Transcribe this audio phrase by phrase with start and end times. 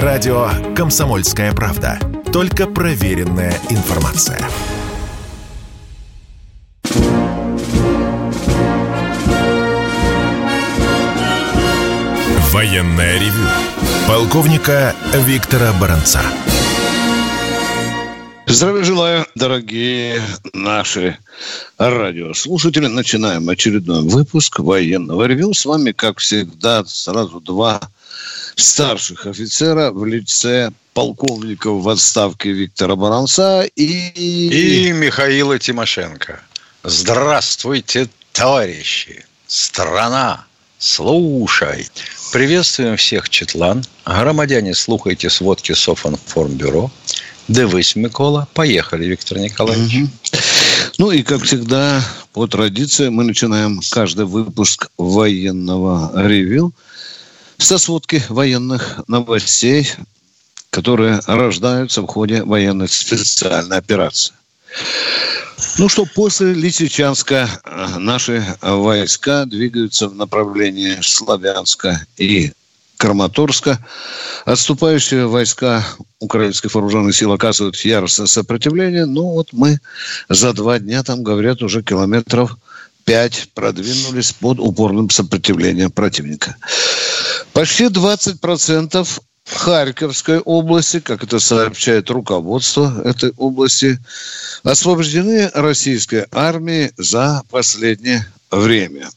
[0.00, 1.98] Радио «Комсомольская правда».
[2.32, 4.40] Только проверенная информация.
[12.50, 13.46] Военная ревю.
[14.08, 16.22] Полковника Виктора Баранца.
[18.46, 20.22] Здравия желаю, дорогие
[20.54, 21.18] наши
[21.76, 22.86] радиослушатели.
[22.86, 25.52] Начинаем очередной выпуск военного ревю.
[25.52, 27.78] С вами, как всегда, сразу два
[28.62, 34.88] старших офицера в лице полковника в отставке Виктора Баранца и...
[34.88, 36.40] И Михаила Тимошенко.
[36.84, 39.24] Здравствуйте, товарищи!
[39.46, 40.44] Страна!
[40.78, 41.88] Слушай!
[42.32, 43.84] Приветствуем всех, Четлан.
[44.04, 46.90] Громадяне, слухайте сводки Софинформбюро.
[47.48, 48.48] Дивись, Микола.
[48.54, 50.02] Поехали, Виктор Николаевич.
[50.02, 50.10] Угу.
[50.98, 56.72] Ну и, как всегда, по традиции, мы начинаем каждый выпуск военного ревю
[57.62, 59.92] со сводки военных новостей,
[60.70, 64.34] которые рождаются в ходе военной специальной операции.
[65.78, 72.52] Ну что, после Лисичанска э, наши войска двигаются в направлении Славянска и
[72.96, 73.84] Краматорска.
[74.44, 75.84] Отступающие войска
[76.18, 79.06] украинских вооруженных сил оказывают яростное сопротивление.
[79.06, 79.78] Ну вот мы
[80.28, 82.56] за два дня, там говорят, уже километров
[83.04, 86.56] пять продвинулись под упорным сопротивлением противника.
[87.52, 89.06] Почти 20%
[89.44, 93.98] Харьковской области, как это сообщает руководство этой области,
[94.62, 99.10] освобождены российской армией за последнее время.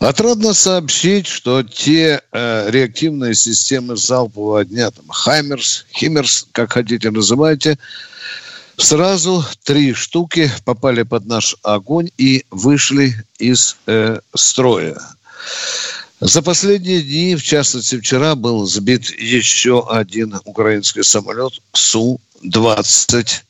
[0.00, 7.78] Отрадно сообщить, что те э, реактивные системы залпового огня, там, Хаймерс, Химмерс, как хотите называйте,
[8.78, 14.96] сразу три штуки попали под наш огонь и вышли из э, строя.
[16.24, 23.42] За последние дни, в частности вчера, был сбит еще один украинский самолет Су-25.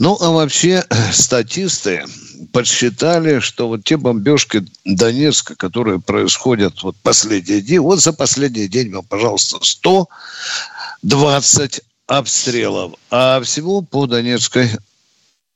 [0.00, 2.04] Ну, а вообще статисты
[2.52, 8.92] подсчитали, что вот те бомбежки Донецка, которые происходят вот последние дни, вот за последний день,
[8.92, 12.94] вам, пожалуйста, 120 обстрелов.
[13.10, 14.70] А всего по Донецкой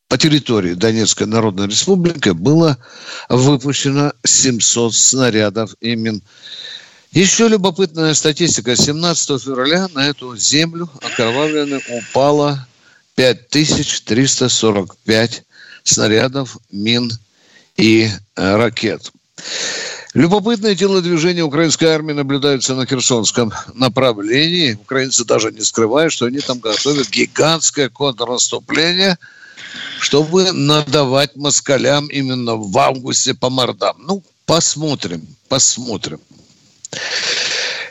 [0.08, 2.78] по территории Донецкой Народной Республики было
[3.28, 6.22] выпущено 700 снарядов именно.
[7.12, 8.74] Еще любопытная статистика.
[8.74, 12.66] 17 февраля на эту землю окровавленной упало
[13.16, 15.44] 5345
[15.84, 17.12] снарядов, мин
[17.76, 19.12] и э, ракет.
[20.14, 24.72] Любопытное телодвижение украинской армии наблюдается на Херсонском направлении.
[24.74, 29.18] Украинцы даже не скрывают, что они там готовят гигантское контрнаступление–
[30.00, 33.96] чтобы надавать москалям именно в августе по мордам.
[34.06, 36.20] Ну, посмотрим, посмотрим.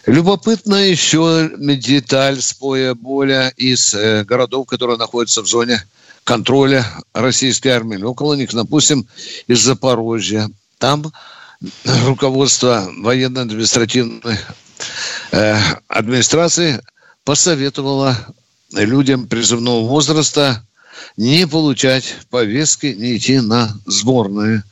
[0.06, 5.84] Любопытно еще деталь с поя боля из э, городов, которые находятся в зоне
[6.24, 8.02] контроля российской армии.
[8.02, 9.06] Около них, допустим,
[9.48, 10.50] из Запорожья.
[10.78, 11.12] Там
[12.06, 14.38] руководство военно-административной
[15.32, 16.82] э, администрации
[17.26, 18.18] посоветовало
[18.72, 20.64] людям призывного возраста
[21.18, 24.64] не получать повестки, не идти на сборные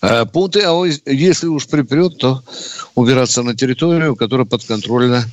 [0.00, 0.62] э, пункты.
[0.64, 2.42] А если уж припрет, то
[2.94, 5.24] убираться на территорию, которая подконтрольна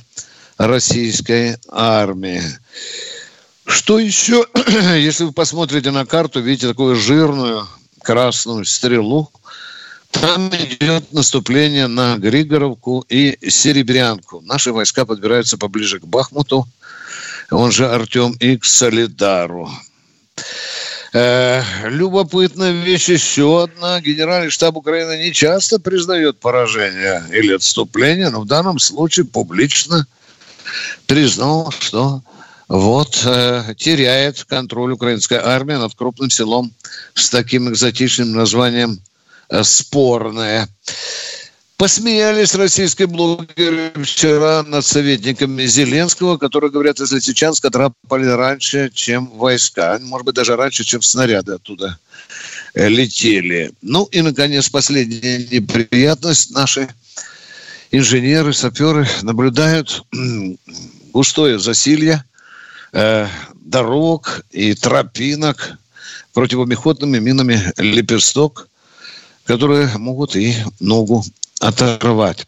[0.58, 2.42] российской армии.
[3.66, 4.46] Что еще?
[4.96, 7.66] Если вы посмотрите на карту, видите такую жирную
[8.02, 9.30] красную стрелу.
[10.10, 14.40] Там идет наступление на Григоровку и Серебрянку.
[14.40, 16.66] Наши войска подбираются поближе к Бахмуту,
[17.50, 19.70] он же Артем, и к Солидару.
[21.12, 24.00] Э, любопытная вещь еще одна.
[24.00, 30.06] Генеральный штаб Украины не часто признает поражение или отступление, но в данном случае публично
[31.06, 32.22] признал, что
[32.68, 36.72] вот э, теряет контроль украинская армия над крупным селом
[37.14, 39.00] с таким экзотичным названием
[39.62, 40.68] «Спорное».
[41.80, 49.98] Посмеялись российские блогеры вчера над советниками Зеленского, которые говорят, из Лисичанска драпали раньше, чем войска.
[50.02, 51.98] Может быть, даже раньше, чем снаряды оттуда
[52.74, 53.72] э, летели.
[53.80, 56.50] Ну и, наконец, последняя неприятность.
[56.50, 56.86] Наши
[57.90, 60.04] инженеры, саперы наблюдают
[61.14, 62.22] густое засилье
[62.92, 65.78] э, дорог и тропинок
[66.34, 68.68] противопехотными минами «Лепесток»,
[69.46, 71.24] которые могут и ногу
[71.60, 72.46] оторвать.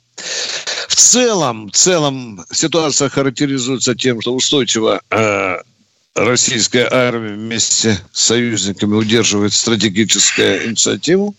[0.89, 5.57] В целом, в целом ситуация характеризуется тем, что устойчиво э,
[6.15, 11.35] российская армия вместе с союзниками удерживает стратегическую инициативу.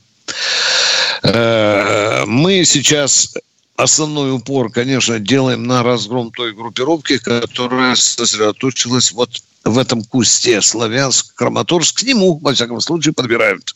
[1.23, 3.35] Э, мы сейчас
[3.75, 9.29] основной упор, конечно, делаем на разгром той группировки, которая сосредоточилась вот
[9.63, 11.99] в этом кусте Славянск, Краматорск.
[11.99, 13.73] К нему, во всяком случае, подбирают.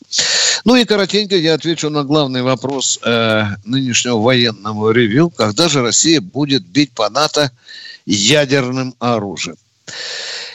[0.64, 5.30] Ну и коротенько я отвечу на главный вопрос э, нынешнего военного ревью.
[5.30, 7.50] Когда же Россия будет бить по НАТО
[8.04, 9.56] ядерным оружием?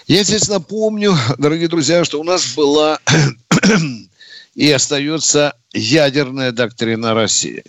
[0.07, 2.99] Я здесь напомню, дорогие друзья, что у нас была
[4.55, 7.63] и остается ядерная доктрина России.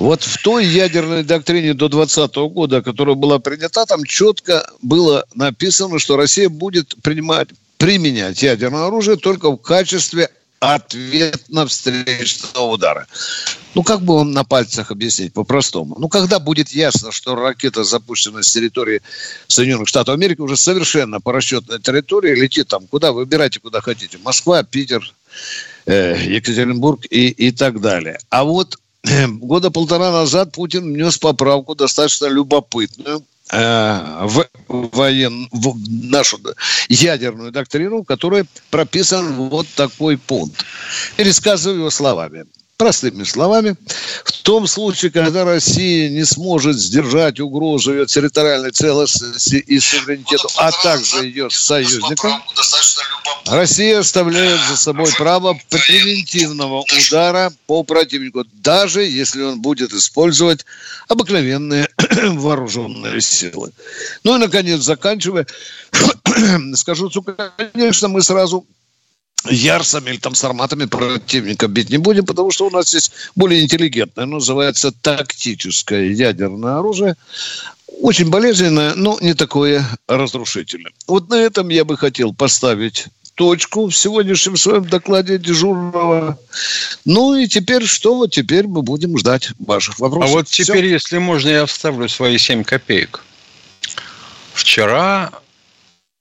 [0.00, 5.98] Вот в той ядерной доктрине до 2020 года, которая была принята, там четко было написано,
[5.98, 13.06] что Россия будет принимать, применять ядерное оружие только в качестве ответно встречного удара.
[13.74, 15.96] Ну, как бы вам на пальцах объяснить по-простому?
[15.98, 19.02] Ну, когда будет ясно, что ракета, запущенная с территории
[19.48, 24.16] Соединенных Штатов Америки, уже совершенно по расчетной территории, летит там, куда, выбирайте, куда хотите.
[24.24, 25.12] Москва, Питер,
[25.84, 28.18] э, Екатеринбург и, и так далее.
[28.30, 28.78] А вот
[29.40, 36.38] года полтора назад Путин внес поправку достаточно любопытную э, в, воен, в нашу
[36.88, 40.64] ядерную доктрину, в которой прописан вот такой пункт.
[41.16, 42.44] Пересказываю его словами.
[42.80, 43.76] Простыми словами,
[44.24, 50.72] в том случае, когда Россия не сможет сдержать угрозу ее территориальной целостности и суверенитету, а
[50.72, 52.42] также ее союзникам,
[53.44, 60.64] Россия оставляет за собой право превентивного удара по противнику, даже если он будет использовать
[61.08, 61.86] обыкновенные
[62.30, 63.72] вооруженные силы.
[64.24, 65.46] Ну и, наконец, заканчивая,
[66.76, 67.10] скажу,
[67.74, 68.64] конечно, мы сразу
[69.48, 73.62] ярсами или там с арматами противника бить не будем, потому что у нас есть более
[73.62, 77.16] интеллигентное, называется тактическое ядерное оружие.
[78.00, 80.92] Очень болезненное, но не такое разрушительное.
[81.06, 86.38] Вот на этом я бы хотел поставить точку в сегодняшнем своем докладе дежурного.
[87.04, 88.26] Ну и теперь что?
[88.26, 90.30] Теперь мы будем ждать ваших вопросов.
[90.30, 90.90] А вот теперь, Все.
[90.90, 93.22] если можно, я вставлю свои 7 копеек.
[94.52, 95.30] Вчера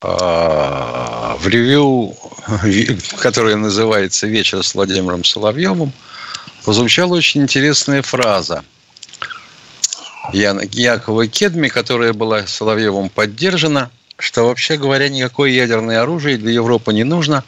[0.01, 2.16] в ревью,
[3.19, 5.92] которое называется «Вечер с Владимиром Соловьевым»,
[6.63, 8.63] прозвучала очень интересная фраза
[10.31, 16.94] Яна Якова Кедми, которая была Соловьевым поддержана, что вообще говоря, никакое ядерное оружие для Европы
[16.94, 17.44] не нужно.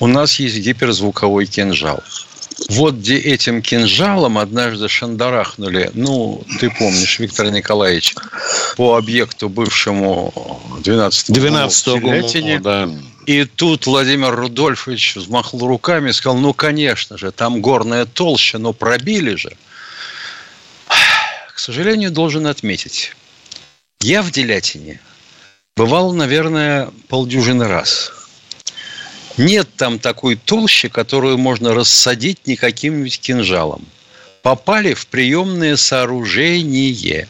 [0.00, 2.02] У нас есть гиперзвуковой кинжал.
[2.68, 8.14] Вот где этим кинжалом однажды шандарахнули, ну, ты помнишь, Виктор Николаевич,
[8.76, 12.88] по объекту бывшему 12 12 да.
[13.26, 18.72] И тут Владимир Рудольфович взмахнул руками и сказал, ну, конечно же, там горная толща, но
[18.72, 19.56] пробили же.
[21.54, 23.14] К сожалению, должен отметить,
[24.00, 25.00] я в Делятине
[25.76, 28.12] бывал, наверное, полдюжины раз–
[29.38, 33.86] нет там такой толщи, которую можно рассадить никаким-нибудь кинжалом.
[34.42, 37.28] Попали в приемное сооружение.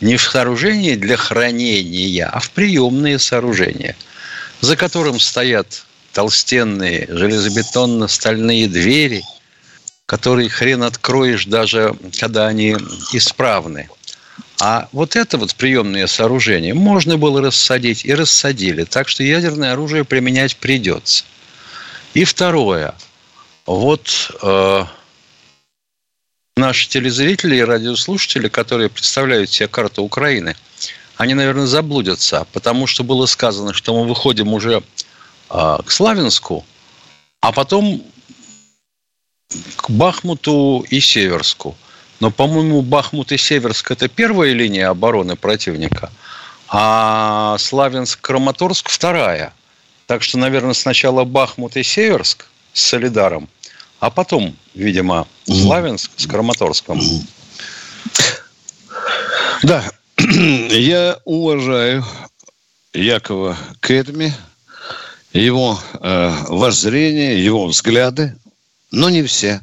[0.00, 3.96] Не в сооружение для хранения, а в приемные сооружения,
[4.60, 9.22] за которым стоят толстенные железобетонно-стальные двери,
[10.06, 12.72] которые хрен откроешь даже, когда они
[13.12, 13.88] исправны.
[14.60, 18.84] А вот это вот приемное сооружение можно было рассадить и рассадили.
[18.84, 21.24] Так что ядерное оружие применять придется.
[22.14, 22.94] И второе.
[23.64, 24.84] Вот э,
[26.56, 30.54] наши телезрители и радиослушатели, которые представляют себе карту Украины,
[31.16, 34.82] они, наверное, заблудятся, потому что было сказано, что мы выходим уже
[35.50, 36.66] э, к Славянску,
[37.40, 38.02] а потом
[39.76, 41.76] к Бахмуту и Северску.
[42.20, 46.12] Но, по-моему, Бахмут и Северск– это первая линия обороны противника,
[46.68, 49.54] а Славянск-Краматорск– вторая–
[50.12, 53.48] так что, наверное, сначала Бахмут и Северск с Солидаром,
[53.98, 57.00] а потом, видимо, Славянск с Краматорском.
[59.62, 62.04] Да, я уважаю
[62.92, 64.34] Якова Кедми,
[65.32, 68.36] его э, воззрения, его взгляды,
[68.90, 69.62] но не все.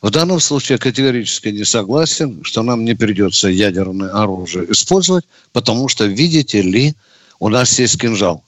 [0.00, 5.88] В данном случае я категорически не согласен, что нам не придется ядерное оружие использовать, потому
[5.88, 6.94] что, видите ли,
[7.40, 8.44] у нас есть кинжал.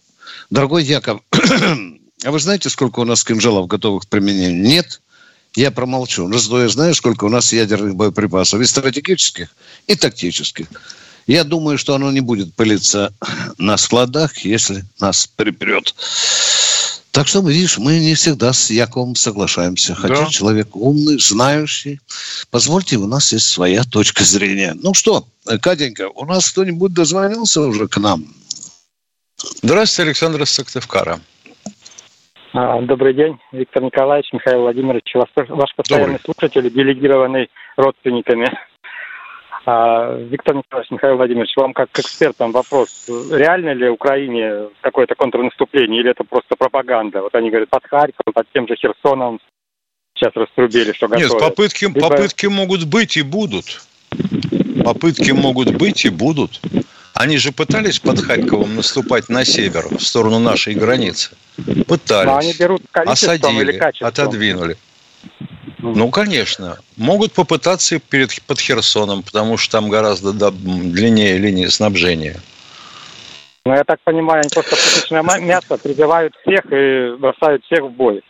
[0.50, 1.20] Дорогой Яков,
[2.24, 4.60] а вы знаете, сколько у нас кинжалов готовых к применению?
[4.60, 5.00] Нет.
[5.54, 6.26] Я промолчу.
[6.28, 8.60] Но зато я знаю, сколько у нас ядерных боеприпасов.
[8.60, 9.48] И стратегических,
[9.86, 10.66] и тактических.
[11.26, 13.12] Я думаю, что оно не будет пылиться
[13.58, 15.94] на складах, если нас припрет.
[17.12, 19.94] Так что, видишь, мы не всегда с Яковом соглашаемся.
[19.94, 20.26] Хотя да.
[20.26, 22.00] человек умный, знающий.
[22.50, 24.76] Позвольте, у нас есть своя точка зрения.
[24.80, 28.32] Ну что, Катенька, у нас кто-нибудь дозвонился уже к нам?
[29.62, 31.20] Здравствуйте, Александр Сыктывкара.
[32.52, 36.20] А, добрый день, Виктор Николаевич, Михаил Владимирович, ваш постоянный Добрый.
[36.24, 38.50] слушатель, делегированный родственниками.
[39.66, 43.08] А, Виктор Николаевич, Михаил Владимирович, вам как к экспертам вопрос.
[43.30, 47.22] Реально ли Украине какое-то контрнаступление или это просто пропаганда?
[47.22, 49.38] Вот они говорят, под Харьковом, под тем же Херсоном
[50.14, 51.30] сейчас раструбили, что готовят.
[51.30, 52.00] Нет, попытки, Либо...
[52.00, 53.82] попытки могут быть и будут.
[54.84, 56.60] Попытки могут быть и будут.
[57.20, 61.32] Они же пытались под Харьковом наступать на север, в сторону нашей границы.
[61.86, 62.32] Пытались.
[62.32, 64.78] Но они берут осадили, отодвинули.
[65.80, 66.78] Ну, конечно.
[66.96, 72.40] Могут попытаться перед, под Херсоном, потому что там гораздо да, длиннее линии снабжения.
[73.66, 78.22] Ну, я так понимаю, они просто пушечное мясо прибивают всех и бросают всех в бой.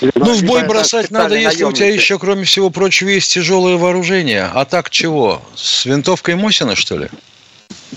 [0.00, 2.02] Ну, в бой бросать надо, если у тебя наемники.
[2.02, 4.44] еще, кроме всего прочего, есть тяжелое вооружение.
[4.44, 5.42] А так чего?
[5.54, 7.08] С винтовкой Мосина, что ли?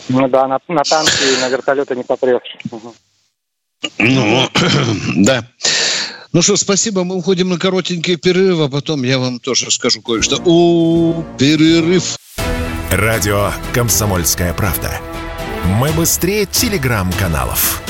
[0.09, 2.57] Ну да, на, на танки и на вертолеты не попрешь.
[3.97, 4.49] Ну,
[5.15, 5.47] да.
[6.33, 7.03] Ну что, спасибо.
[7.03, 10.41] Мы уходим на коротенький перерыв, а потом я вам тоже скажу кое-что.
[10.45, 12.17] О, перерыв.
[12.91, 14.99] Радио «Комсомольская правда».
[15.79, 17.81] Мы быстрее телеграм-каналов.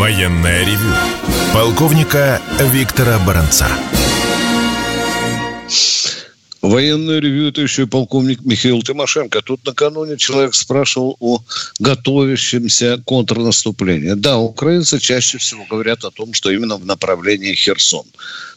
[0.00, 0.94] Военное ревю.
[1.52, 2.40] Полковника
[2.72, 3.68] Виктора Баранца.
[6.62, 9.42] Военное ревью это еще и полковник Михаил Тимошенко.
[9.42, 11.42] Тут накануне человек спрашивал о
[11.80, 14.12] готовящемся контрнаступлении.
[14.12, 18.06] Да, украинцы чаще всего говорят о том, что именно в направлении Херсон.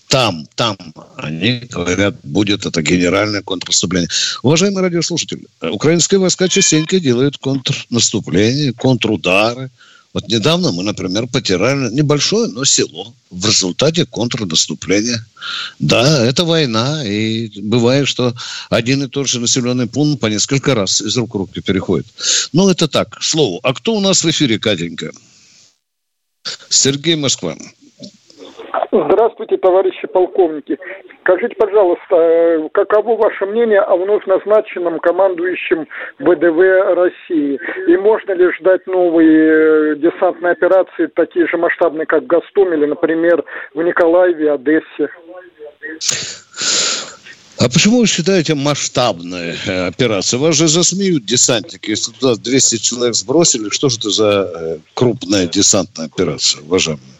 [0.08, 0.78] Там, там,
[1.18, 4.08] они говорят, будет это генеральное контрнаступление.
[4.44, 9.72] Уважаемые радиослушатели, украинские войска частенько делают контрнаступление, контрудары.
[10.14, 15.26] Вот недавно мы, например, потеряли небольшое, но село в результате контрнаступления.
[15.80, 18.34] Да, это война, и бывает, что
[18.70, 22.06] один и тот же населенный пункт по несколько раз из рук в руки переходит.
[22.54, 23.60] Ну, это так, к слову.
[23.64, 25.12] А кто у нас в эфире, Катенька?
[26.70, 27.56] Сергей Москва.
[28.92, 30.78] Здравствуйте, товарищи полковники.
[31.22, 35.88] Скажите, пожалуйста, э, каково ваше мнение о вновь назначенном командующем
[36.20, 37.60] ВДВ России?
[37.88, 43.44] И можно ли ждать новые э, десантные операции, такие же масштабные, как в Гастомеле, например,
[43.74, 45.10] в Николаеве, Одессе?
[47.60, 50.42] А почему вы считаете масштабной э, операцией?
[50.42, 51.92] Вас же засмеют десантники.
[51.92, 57.14] Если туда 200 человек сбросили, что же это за крупная десантная операция, уважаемые?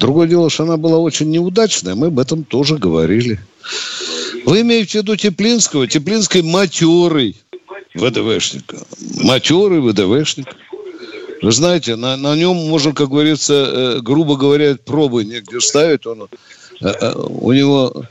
[0.00, 3.38] Другое дело, что она была очень неудачная, мы об этом тоже говорили.
[4.46, 5.86] Вы имеете в виду Теплинского?
[5.86, 7.36] Теплинский матерый
[7.94, 8.74] ВДВшник.
[9.22, 10.46] Матерый ВДВшник.
[11.42, 16.06] Вы знаете, на, на нем можно, как говорится, э, грубо говоря, пробы негде ставить.
[16.06, 16.28] Он,
[16.80, 18.06] э, э, у него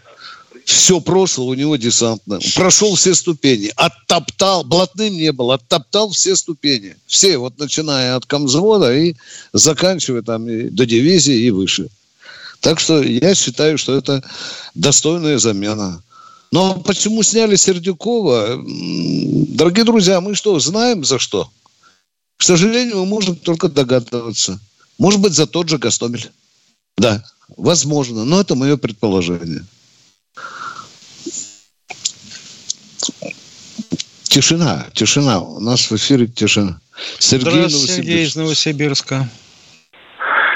[0.70, 2.40] все прошлое, у него десантное.
[2.56, 6.96] Прошел все ступени, оттоптал, блатным не был, оттоптал все ступени.
[7.08, 9.16] Все, вот начиная от комзвода и
[9.52, 11.90] заканчивая там и до дивизии и выше.
[12.60, 14.24] Так что я считаю, что это
[14.76, 16.04] достойная замена.
[16.52, 18.64] Но почему сняли Сердюкова?
[18.64, 21.50] Дорогие друзья, мы что, знаем за что?
[22.38, 24.60] К сожалению, мы можем только догадываться.
[24.98, 26.32] Может быть, за тот же Гастомель.
[26.98, 27.24] Да,
[27.58, 29.66] возможно, но это мое предположение.
[34.30, 35.40] Тишина, тишина.
[35.42, 36.80] У нас в эфире тишина.
[37.18, 39.10] Сергей Здравствуйте, Сергей из Новосибирск.
[39.12, 39.30] Новосибирска.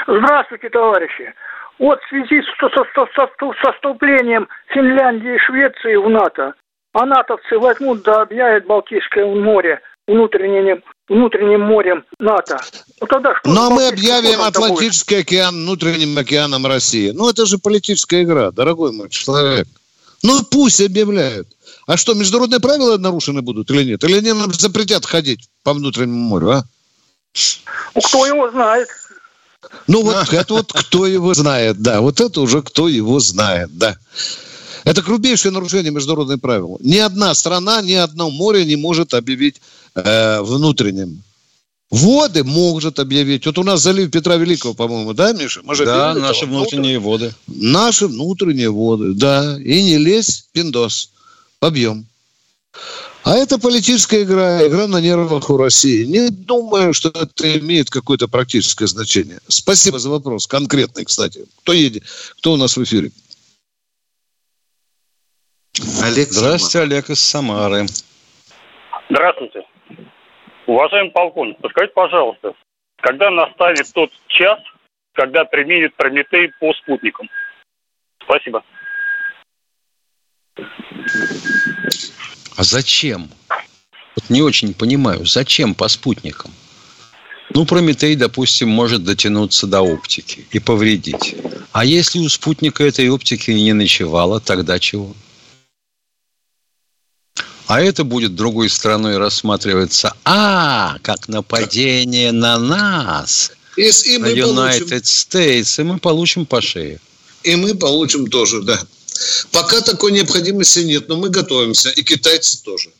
[0.06, 1.34] Здравствуйте, товарищи.
[1.80, 6.54] Вот в связи с, со, со- со- со вступлением Финляндии и Швеции в НАТО,
[6.92, 12.60] а натовцы возьмут да объявят Балтийское море внутренним, внутренним морем НАТО.
[13.00, 13.50] Ну тогда что?
[13.50, 14.70] Ну, а мы объявим там-то будет?
[14.70, 17.10] Атлантический океан внутренним океаном России.
[17.10, 19.66] Ну, это же политическая игра, дорогой мой человек.
[20.22, 21.48] Ну, пусть объявляют.
[21.86, 24.04] А что, международные правила нарушены будут или нет?
[24.04, 26.64] Или они нам запретят ходить по внутреннему морю, а?
[27.94, 28.88] Ну, кто его знает?
[29.86, 32.00] Ну, вот это вот кто его знает, да.
[32.00, 33.96] Вот это уже кто его знает, да.
[34.84, 36.78] Это грубейшее нарушение международных правил.
[36.80, 39.60] Ни одна страна, ни одно море не может объявить
[39.94, 41.22] э, внутренним.
[41.90, 43.46] Воды может объявить.
[43.46, 45.60] Вот у нас залив Петра Великого, по-моему, да, Миша?
[45.64, 47.32] Мы же Да, наши внутренние воды.
[47.46, 49.58] Наши внутренние воды, да.
[49.60, 51.10] И не лезь, пиндос.
[51.64, 52.04] Побьем.
[53.24, 56.04] А это политическая игра, игра на нервах у России.
[56.04, 59.38] Не думаю, что это имеет какое-то практическое значение.
[59.48, 60.46] Спасибо за вопрос.
[60.46, 61.46] Конкретный, кстати.
[61.62, 62.02] Кто едет?
[62.36, 63.12] Кто у нас в эфире?
[66.02, 67.86] Олег Здравствуйте, Олег из Самары.
[69.08, 69.62] Здравствуйте.
[70.66, 72.52] Уважаемый полковник, подскажите, пожалуйста,
[73.00, 74.60] когда настанет тот час,
[75.14, 77.26] когда применят Прометей по спутникам?
[78.22, 78.62] Спасибо.
[82.56, 83.30] А зачем?
[84.16, 86.52] Вот не очень понимаю, зачем по спутникам?
[87.50, 91.36] Ну, Прометей, допустим, может дотянуться до оптики и повредить.
[91.72, 95.14] А если у спутника этой оптики не ночевало, тогда чего?
[97.66, 104.54] А это будет другой стороной рассматриваться, а, как нападение на нас, И, и на United
[104.54, 107.00] получим, States, и мы получим по шее.
[107.42, 108.80] и мы получим тоже, да.
[109.52, 112.90] Пока такой необходимости нет, но мы готовимся, и китайцы тоже.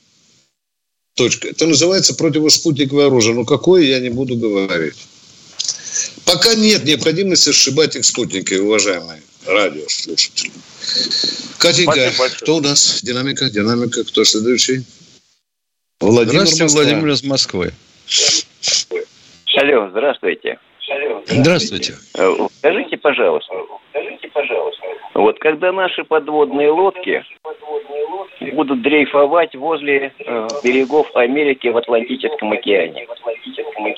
[1.14, 1.48] Точка.
[1.48, 3.34] Это называется противоспутниковое оружие.
[3.34, 4.96] Ну, какое, я не буду говорить.
[6.24, 10.50] Пока нет необходимости сшибать их спутники, уважаемые радиослушатели.
[11.58, 13.00] Катенька, кто у нас?
[13.02, 14.04] Динамика, динамика.
[14.04, 14.84] Кто следующий?
[16.00, 16.82] Владимир Здравствуйте, Москва.
[16.82, 17.72] Владимир из Москвы.
[19.56, 20.58] Алло, здравствуйте.
[21.26, 21.94] Здравствуйте.
[22.14, 23.54] Э, Скажите, пожалуйста,
[23.90, 24.82] скажите, пожалуйста,
[25.14, 27.24] вот когда наши подводные лодки
[28.52, 33.06] будут дрейфовать возле э, берегов Америки в Атлантическом океане.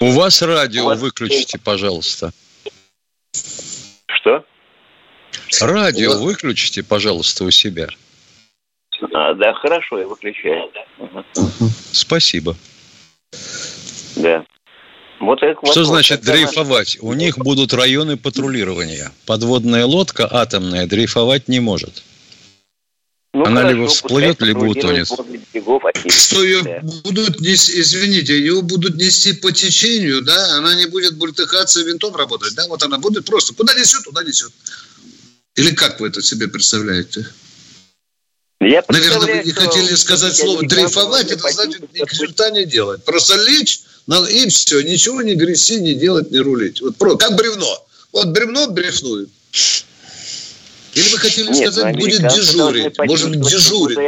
[0.00, 0.98] У вас радио Вот.
[0.98, 2.30] выключите, пожалуйста.
[4.06, 4.44] Что?
[5.60, 6.20] Радио Вот.
[6.20, 7.88] выключите, пожалуйста, у себя.
[9.12, 10.70] А, да, хорошо, я выключаю.
[10.98, 11.24] Мгм.
[11.92, 12.54] Спасибо.
[14.16, 14.44] Да.
[15.20, 15.86] Вот это Что вопрос.
[15.88, 16.98] значит дрейфовать?
[17.00, 19.12] У них будут районы патрулирования.
[19.24, 22.02] Подводная лодка атомная дрейфовать не может.
[23.32, 25.08] Ну, Она хорошо, либо всплывет, либо утонет.
[25.52, 26.08] берегов Америки.
[26.10, 31.80] Что ее будут нести, извините, ее будут нести по течению, да, она не будет бултыхаться
[31.80, 34.50] и винтом работать, да, вот она будет просто, куда несет, туда несет.
[35.54, 37.26] Или как вы это себе представляете?
[38.60, 43.04] Я Наверное, вы не хотели сказать слово дрейфовать, это значит бы- черта не делать.
[43.04, 46.80] Просто лечь и все, ничего не грести, не делать, не рулить.
[46.80, 47.86] Вот про- как бревно.
[48.12, 49.28] Вот бревно дрейфнует.
[50.94, 52.98] Или вы хотели Нет, сказать, ну, будет дежурить?
[52.98, 53.98] Может, дежурить?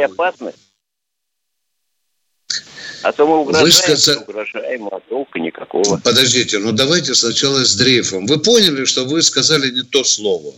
[3.01, 5.97] А то мы угрожаем, сказали- угрожаем, а толка никакого.
[5.97, 8.25] Подождите, ну давайте сначала с дрейфом.
[8.25, 10.53] Вы поняли, что вы сказали не то слово.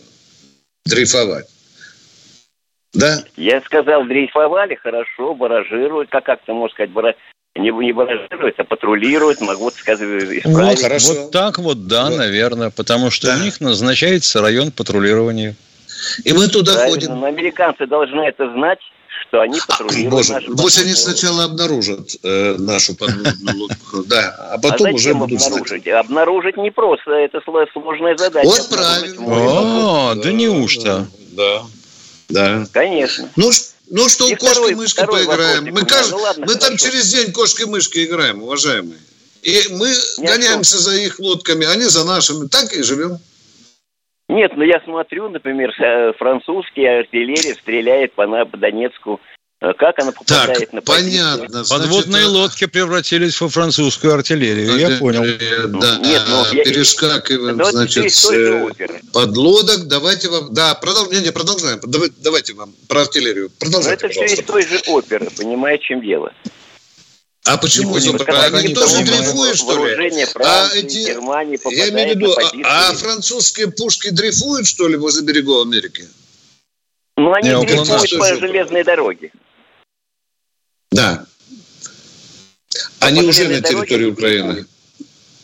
[0.85, 1.47] Дрейфовать.
[2.93, 3.23] Да?
[3.37, 6.09] Я сказал, дрейфовали, хорошо, баражируют.
[6.09, 7.15] Как как-то, можно сказать, бара...
[7.55, 10.45] не, не баражируют, а патрулируют, могут, сказать, исправить.
[10.45, 11.13] Вот, хорошо.
[11.13, 12.17] Вот так вот, да, Вот.
[12.17, 13.35] наверное, потому что Да.
[13.35, 15.55] у них назначается район патрулирования.
[16.23, 17.19] И мы туда Правильно, ходим.
[17.19, 18.79] но американцы должны это знать,
[19.27, 24.03] что они патрулируют Боже, наши пусть они сначала обнаружат э, нашу подводную лодку.
[24.05, 25.51] Да, а А потом уже зачем будут знать.
[25.51, 25.87] обнаружить?
[25.89, 28.47] Обнаружить не просто, это сло- сложная задача.
[28.47, 30.11] Вот Обнаружить правильно.
[30.11, 31.07] О, да неужто?
[31.33, 31.63] Да.
[32.29, 32.65] Да.
[32.71, 33.29] Конечно.
[33.35, 35.63] Ну, ш- ну что, И кошки второй- мышки второй поиграем.
[35.65, 38.99] Мы, кажд- Ну ладно, мы там через день кошки-мышки играем, уважаемые.
[39.43, 42.47] И мы гоняемся за их лодками, они за нашими.
[42.47, 43.17] Так и живем.
[44.29, 45.73] Нет, ну я смотрю, например,
[46.17, 49.19] французская артиллерия стреляет по, на- по Донецку.
[49.61, 51.19] Э, Как она попадает Так, на позиции?
[51.19, 51.63] понятно.
[51.69, 55.23] Подводные Значит, лодки превратились во французскую артиллерию, э, я понял.
[55.23, 58.69] э, Да, Нет, ну, я- перескакиваем, вот значит, с э,
[59.13, 59.87] подлодок.
[59.87, 60.51] Давайте вам...
[60.51, 61.11] Да, продолжаем.
[61.21, 61.79] Не, не, продолжаем.
[61.83, 63.49] Давай- Давайте вам про артиллерию.
[63.49, 64.51] Но Продолжайте, это все из пожалуйста.
[64.53, 66.33] той же оперы, понимаете, чем дело.
[67.45, 67.97] А почему?
[67.99, 70.11] Не понимаю, Они не тоже дрейфуют, что ли?
[70.43, 71.05] А эти...
[71.05, 76.07] Германии Я имею в виду, а, а французские пушки дрейфуют, что ли, возле берегов Америки?
[77.17, 79.31] Ну, они Не, дрейфуют по железной дороге.
[80.91, 81.25] Да.
[82.99, 84.65] Они по уже на территории Украины.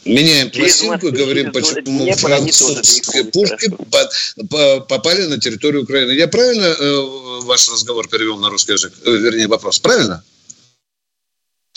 [0.05, 4.09] Меняем пластинку и говорим, почему французские пушки по-
[4.49, 6.11] по- попали на территорию Украины.
[6.13, 8.93] Я правильно э, ваш разговор перевел на русский язык?
[9.05, 9.79] Э, вернее, вопрос.
[9.79, 10.23] Правильно?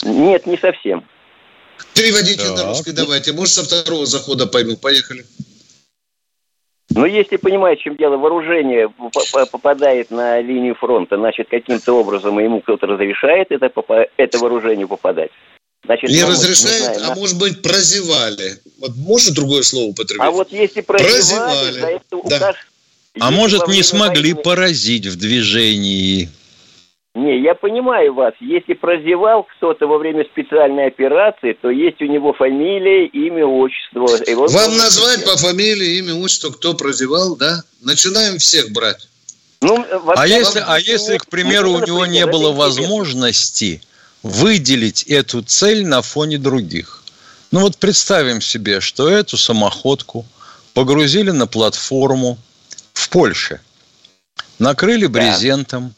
[0.03, 1.05] Нет, не совсем.
[1.93, 2.55] Переводите Так.
[2.57, 3.33] на русский давайте.
[3.33, 4.77] Может, со второго захода пойму.
[4.77, 5.25] Поехали.
[6.93, 11.93] Но если понимать, в чем дело, вооружение по- по- попадает на линию фронта, значит, каким-то
[11.93, 13.71] образом ему кто-то разрешает это,
[14.17, 15.31] это вооружение попадать.
[15.83, 18.57] Значит, Не разрешает, знаю, а на- может быть, прозевали.
[18.79, 20.21] Вот может другое слово употребить?
[20.21, 22.17] А вот если прозевали, Прозевали, да.
[22.17, 22.55] указ...
[23.19, 26.29] А Если может, не смогли войны- поразить в движении.
[27.13, 28.33] Не, я понимаю вас.
[28.39, 34.07] Если прозевал кто-то во время специальной операции, то есть у него фамилия, имя, отчество.
[34.23, 37.63] И вот Вам назвать по фамилии, имя, отчество, кто прозевал, да?
[37.81, 39.09] Начинаем всех брать.
[39.61, 43.81] Ну, А если, а если, к примеру, у него не было возможности
[44.23, 47.03] выделить эту цель на фоне других?
[47.51, 50.25] Ну вот представим себе, что эту самоходку
[50.73, 52.37] погрузили на платформу
[52.93, 53.59] в Польше,
[54.57, 55.93] накрыли брезентом,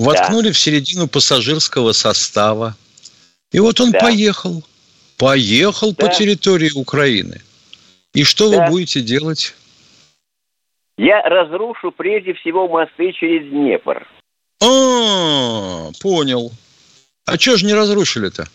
[0.00, 2.74] воткнули в середину пассажирского состава,
[3.52, 4.00] и вот он Да.
[4.00, 4.62] поехал,
[5.16, 6.12] поехал по Да.
[6.12, 7.40] территории Украины.
[8.14, 8.64] И что Да.
[8.64, 9.54] вы будете делать?
[10.96, 14.06] Я разрушу прежде всего мосты через Днепр.
[14.62, 16.52] А, понял.
[17.24, 18.48] А что же не разрушили-то?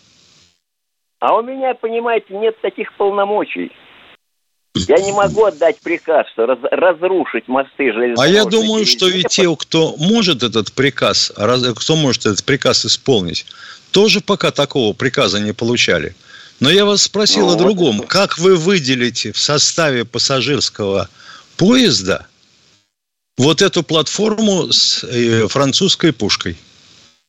[1.20, 3.72] А у меня, понимаете, нет таких полномочий.
[4.76, 9.54] Я не могу отдать приказ, что раз, разрушить мосты А я думаю, что и те,
[9.56, 11.32] кто может этот приказ,
[11.76, 13.46] кто может этот приказ исполнить,
[13.92, 16.14] тоже пока такого приказа не получали.
[16.60, 18.00] Но я вас спросил ну, о другом.
[18.00, 18.08] Вот.
[18.08, 21.10] Как вы выделите в составе пассажирского
[21.56, 22.28] поезда
[23.38, 26.58] вот эту платформу с э, французской пушкой?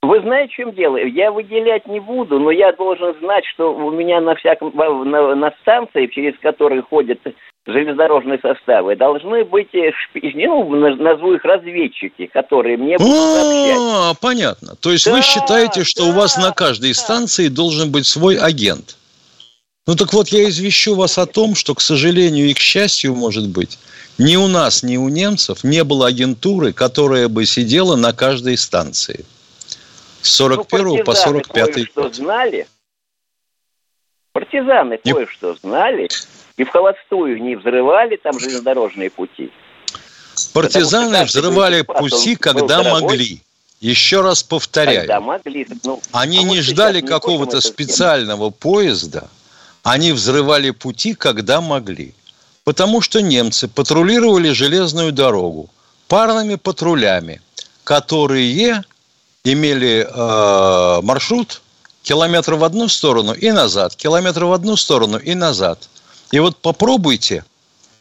[0.02, 0.96] Вы знаете, в чем дело?
[0.98, 5.54] Я выделять не буду, но я должен знать, что у меня на всяком на, на
[5.62, 7.18] станции, через которые ходят
[7.66, 13.76] железнодорожные составы, должны быть, э, ну, назову их разведчики, которые мне будут сообщать.
[13.78, 14.76] А, понятно.
[14.76, 18.96] То есть вы считаете, что у вас на каждой станции должен быть свой агент?
[19.86, 23.48] Ну так вот, я извещу вас о том, что, к сожалению и к счастью, может
[23.48, 23.78] быть,
[24.18, 29.24] ни у нас, ни у немцев не было агентуры, которая бы сидела на каждой станции.
[30.26, 32.14] С 41 ну, по 45 год.
[32.14, 32.66] знали.
[34.32, 35.12] Партизаны не...
[35.12, 36.08] кое-что знали.
[36.56, 39.52] И в холостую не взрывали там железнодорожные пути.
[40.52, 43.40] Партизаны взрывали пути, когда могли.
[43.80, 45.00] Еще раз повторяю.
[45.02, 45.66] Когда могли.
[45.84, 49.28] Ну, они а не ждали какого-то специального поезда.
[49.84, 52.14] Они взрывали пути, когда могли.
[52.64, 55.70] Потому что немцы патрулировали железную дорогу
[56.08, 57.40] парными патрулями,
[57.84, 58.52] которые
[59.52, 61.62] имели э, маршрут
[62.02, 65.88] километр в одну сторону и назад, километр в одну сторону и назад.
[66.32, 67.44] И вот попробуйте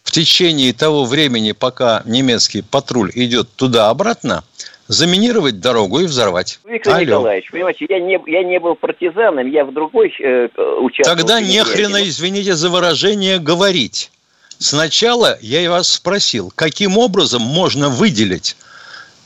[0.03, 4.43] в течение того времени, пока немецкий патруль идет туда-обратно,
[4.88, 6.60] заминировать дорогу и взорвать.
[6.63, 7.03] Виктор Алло.
[7.03, 10.47] Николаевич, понимаете, я не, я не был партизаном, я в другой э,
[10.79, 11.17] участвовал.
[11.17, 14.12] Тогда нехрена, извините за выражение, говорить.
[14.58, 18.55] Сначала я вас спросил, каким образом можно выделить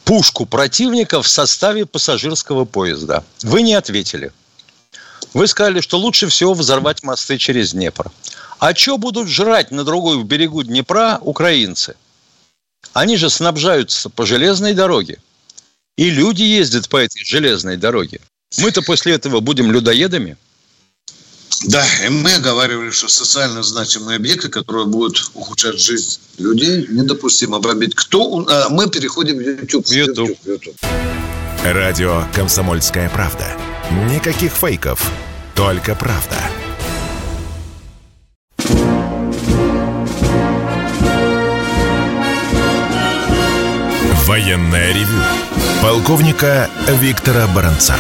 [0.10, 3.24] пушку противника в составе пассажирского поезда.
[3.44, 4.32] Вы не ответили.
[5.36, 8.12] Вы сказали, что лучше всего взорвать мосты через Днепр.
[8.58, 11.96] А что будут жрать на другой берегу Днепра украинцы?
[12.94, 15.20] Они же снабжаются по железной дороге.
[15.96, 18.20] И люди ездят по этой железной дороге.
[18.58, 20.38] Мы-то после этого будем людоедами–
[21.66, 27.96] да, и мы оговаривали, что социально значимые объекты, которые будут ухудшать жизнь людей, недопустимо бомбить.
[27.96, 28.46] Кто?
[28.48, 29.86] А, мы переходим в YouTube.
[29.86, 30.38] В YouTube.
[30.46, 30.76] YouTube.
[31.64, 33.46] Радио «Комсомольская правда».
[34.10, 35.12] Никаких фейков,
[35.54, 36.38] только правда.
[44.26, 45.22] Военная ревю.
[45.82, 47.96] Полковника Виктора Баранца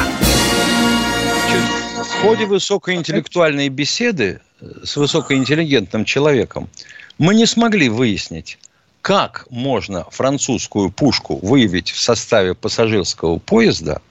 [2.19, 6.69] в ходе высокоинтеллектуальной беседы э, с высокоинтеллигентным человеком
[7.17, 8.58] мы не смогли выяснить,
[9.01, 14.01] как можно французскую пушку выявить в составе пассажирского поезда,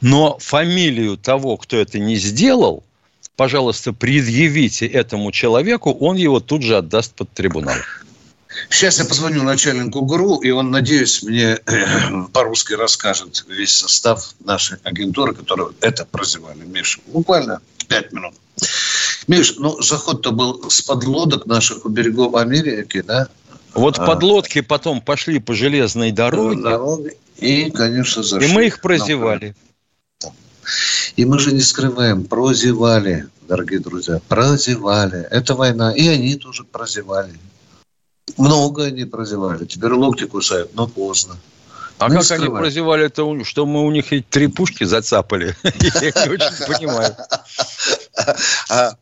[0.00, 2.84] но фамилию того, кто это не сделал,
[3.34, 7.74] пожалуйста, предъявите этому человеку, он его тут же отдаст под трибунал.
[8.70, 14.78] Сейчас я позвоню начальнику ГРУ, и он, надеюсь, мне э, по-русски расскажет весь состав нашей
[14.84, 16.64] агентуры, которые это прозевали.
[16.64, 18.34] Миша, буквально пять минут.
[19.26, 23.28] Миш, ну, заход-то был с подлодок наших у берегов Америки, да?
[23.74, 24.06] Вот а.
[24.06, 27.16] подлодки потом пошли по железной дороге.
[27.36, 28.48] И, конечно, зашли.
[28.48, 29.54] И мы их прозевали.
[31.16, 35.26] И мы же не скрываем, прозевали, дорогие друзья, прозевали.
[35.30, 37.32] Это война, и они тоже прозевали.
[38.36, 39.64] Много они прозевали.
[39.64, 41.36] Теперь локти кусают, но поздно.
[41.98, 42.46] А не как скрывай.
[42.46, 45.56] они прозевали это, что мы у них три пушки зацапали?
[45.62, 47.16] Я не очень понимаю.
[48.68, 48.96] А,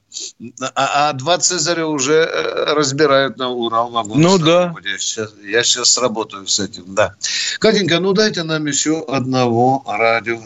[0.75, 4.21] а, а два Цезаря уже э, разбирают на Урал вагон.
[4.21, 4.75] Ну да.
[4.85, 7.15] Я сейчас, я сейчас работаю с этим, да.
[7.59, 10.39] Катенька, ну дайте нам еще одного радио.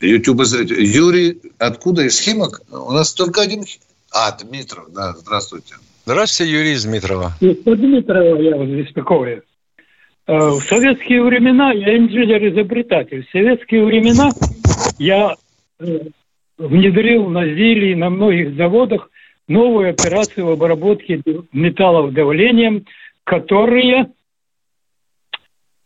[0.00, 0.82] Ютуба зрителя.
[0.82, 2.02] Юрий, откуда?
[2.02, 2.62] Из Химок?
[2.70, 3.64] У нас только один...
[4.10, 5.74] А, Дмитров, да, здравствуйте.
[6.06, 7.32] Здравствуйте, Юрий из Дмитрова.
[7.40, 9.42] Из Дмитрова я вас беспокою.
[10.26, 13.24] Э, в советские времена я инженер-изобретатель.
[13.24, 14.30] В советские времена
[14.98, 15.34] я
[15.80, 15.84] э,
[16.58, 19.08] внедрил на ЗИЛе на многих заводах
[19.48, 22.84] новую операцию в обработке металлов давлением,
[23.24, 24.10] которые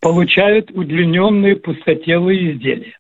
[0.01, 2.99] получают удлиненные пустотелые изделия.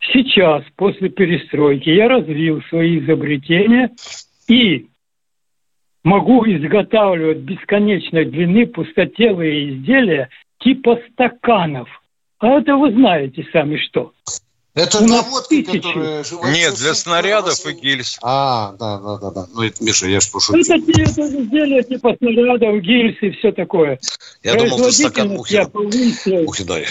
[0.00, 3.90] Сейчас, после перестройки, я развил свои изобретения
[4.48, 4.86] и
[6.06, 10.28] могу изготавливать бесконечной длины пустотелые изделия
[10.60, 11.88] типа стаканов.
[12.38, 14.12] А это вы знаете сами что.
[14.74, 16.22] Это наводки, которые...
[16.52, 18.18] Нет, для снарядов и гильз.
[18.22, 19.30] А, да, да, да.
[19.30, 19.46] да.
[19.52, 20.60] Ну, это, Миша, я ж пошутил.
[20.60, 23.98] Это, это изделия типа снарядов, гильз и все такое.
[24.44, 25.60] Я думал, ты стакан ухи...
[26.44, 26.86] Ухидай.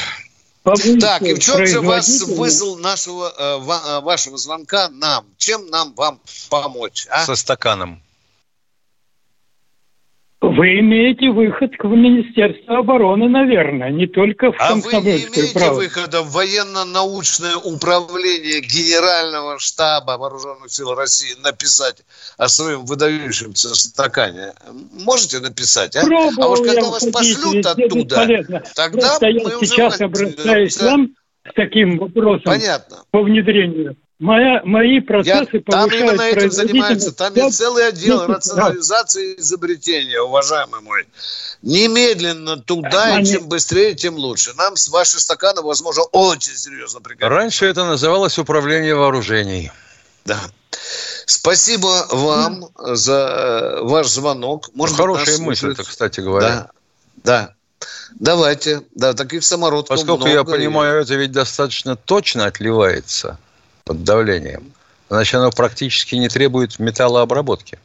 [1.00, 5.26] Так, и в чем же вас вызвал нашего, э, вашего звонка нам?
[5.38, 7.08] Чем нам вам помочь?
[7.12, 7.24] А?
[7.24, 8.02] Со стаканом.
[10.50, 16.22] Вы имеете выход к Министерству обороны, наверное, не только в А вы не имеете выхода
[16.22, 22.04] в военно-научное управление Генерального штаба Вооруженных сил России написать
[22.38, 24.54] о своем выдающемся стакане?
[24.92, 26.06] Можете написать, а?
[26.06, 28.28] Пробовал а уж когда вас пошлют оттуда,
[28.76, 31.10] тогда Просто мы я сейчас обращаюсь к вам
[31.50, 32.98] с таким вопросом Понятно.
[33.10, 33.96] по внедрению.
[34.20, 37.12] Моя, мои процессы Я, Там именно этим занимаются.
[37.12, 41.06] Там есть целый отдел рационализации и изобретения, уважаемый мой.
[41.62, 44.54] Немедленно туда, и чем быстрее, тем лучше.
[44.54, 47.30] Нам с вашей стакана, возможно, очень серьезно пригодится.
[47.30, 49.70] Раньше это называлось управление вооружений.
[50.24, 50.40] Да.
[51.26, 54.70] Спасибо вам за э, ваш звонок.
[54.74, 56.48] Может Хорошая мысль, это, кстати говоря.
[56.48, 56.70] Да,
[57.24, 57.54] да.
[58.18, 58.82] Давайте.
[58.94, 60.32] Да, таких самородков Поскольку много.
[60.32, 63.38] я понимаю, это ведь достаточно точно отливается
[63.86, 64.74] под давлением,
[65.10, 67.80] значит, оно практически не требует металлообработки.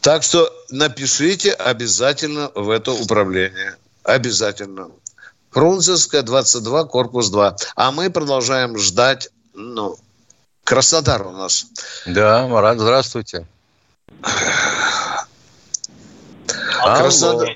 [0.00, 3.76] Так что напишите обязательно в это управление.
[4.02, 4.90] Обязательно.
[5.50, 7.56] Фрунзенская, 22, корпус 2.
[7.76, 9.96] А мы продолжаем ждать, ну,
[10.66, 11.66] Краснодар у нас.
[12.06, 13.46] Да, Марат, здравствуйте.
[16.82, 17.48] А, Краснодар...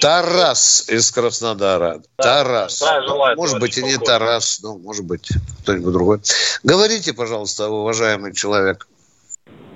[0.00, 2.00] Тарас из Краснодара.
[2.18, 2.80] Да, Тарас.
[2.80, 5.28] Да, желаю, может быть, и не Тарас, ну, может быть,
[5.62, 6.18] кто-нибудь другой.
[6.62, 8.86] Говорите, пожалуйста, уважаемый человек.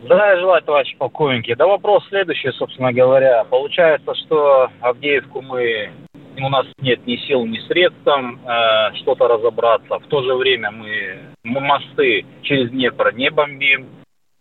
[0.03, 1.55] Да, желаю, товарищ полковники.
[1.55, 3.45] Да вопрос следующий, собственно говоря.
[3.45, 5.91] Получается, что Авдеевку мы
[6.39, 9.99] у нас нет ни сил, ни средств там э, что-то разобраться.
[9.99, 13.87] В то же время мы, мы мосты через Днепр не бомбим,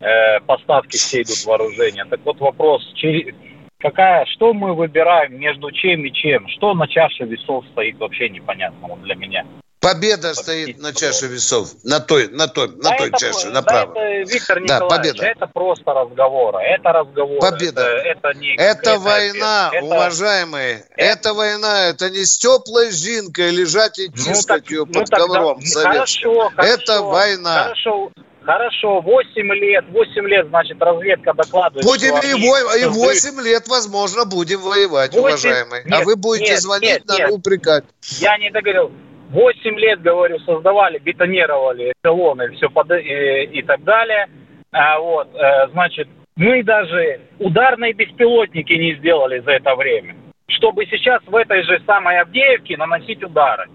[0.00, 2.06] э, поставки все идут вооружения.
[2.06, 3.34] Так вот вопрос, через,
[3.80, 6.48] какая, что мы выбираем между чем и чем?
[6.48, 9.44] Что на чаше весов стоит, вообще непонятно вот для меня.
[9.80, 13.52] Победа стоит на чаше весов, на той, на той, на да той это, чаше, да
[13.54, 13.98] направо.
[13.98, 15.24] Это, Виктор Николаевич, да, победа.
[15.24, 17.40] это просто разговор, это разговор.
[17.40, 17.80] Победа.
[17.80, 19.86] Это, это, не это война, это...
[19.86, 21.20] уважаемые, это...
[21.28, 25.26] это война, это не с теплой жинкой лежать и тискать ну, ее ну, под тогда...
[25.26, 27.62] ковром ну, хорошо, хорошо, это война.
[27.62, 28.12] Хорошо,
[28.50, 31.86] Хорошо, 8 лет, 8 лет, значит, разведка докладывает.
[31.86, 35.20] Будем и, во, и 8 лет, возможно, будем воевать, 8...
[35.20, 35.84] уважаемые.
[35.84, 37.30] Нет, а вы будете нет, звонить, нет, надо нет.
[37.30, 37.84] упрекать.
[38.18, 38.90] Я не договорил.
[39.30, 44.28] 8 лет, говорю, создавали, бетонировали эшелоны, все под, и, и так далее.
[44.72, 50.16] А, вот, э, значит, мы даже ударные беспилотники не сделали за это время,
[50.48, 53.68] чтобы сейчас в этой же самой Авдеевке наносить удары.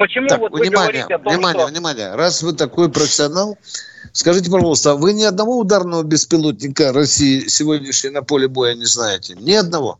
[0.00, 1.70] Почему так, вот внимание, вы говорите о том, внимание, что...
[1.70, 2.14] внимание.
[2.14, 3.58] Раз вы такой профессионал,
[4.12, 9.34] скажите, пожалуйста, вы ни одного ударного беспилотника России сегодняшней на поле боя не знаете?
[9.34, 9.98] Ни одного?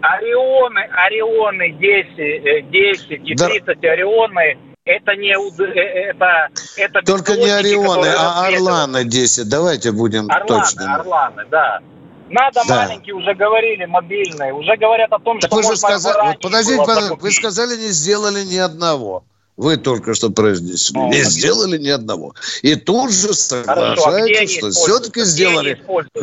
[0.00, 3.90] Орионы, Орионы 10, 10 и 30 да.
[3.90, 9.48] Орионы это не э, это это только не Орионы, а Орланы 10.
[9.48, 10.94] Давайте будем Орланы, точными.
[10.94, 11.80] Орланы, да.
[12.28, 12.86] Надо да.
[12.86, 14.52] маленькие, уже говорили, мобильные.
[14.52, 17.88] Уже говорят о том, так что вы же сказали, вот подождите, подождите, вы сказали, не
[17.88, 19.24] сделали ни одного.
[19.56, 20.98] Вы только что произнесли.
[20.98, 22.34] Ну, не сделали ни одного.
[22.62, 25.80] И тут же а соглашаетесь, что все-таки сделали.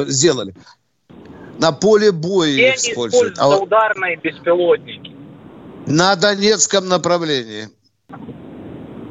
[0.08, 0.54] Сделали.
[1.58, 3.36] На поле боя Где используют.
[3.38, 5.16] А ударные беспилотники?
[5.86, 7.70] На Донецком направлении.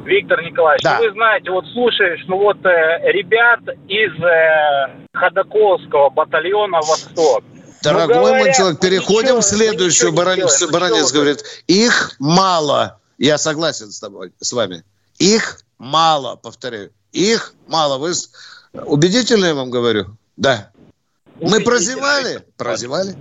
[0.05, 0.99] Виктор Николаевич, да.
[0.99, 7.45] вы знаете, вот слушаешь, ну вот э, ребят из э, Ходаковского батальона «Восток».
[7.83, 10.13] Дорогой ну, говорят, мой человек, переходим следующему.
[10.13, 13.00] Баранец, ну, Баранец говорит, их мало.
[13.21, 14.83] Я согласен с тобой, с вами.
[15.19, 16.91] Их мало, повторяю.
[17.13, 17.99] Их мало.
[17.99, 18.13] Вы
[18.73, 20.17] убедительно я вам говорю?
[20.39, 20.71] Да.
[21.39, 22.43] Мы прозевали?
[22.57, 23.15] Прозевали.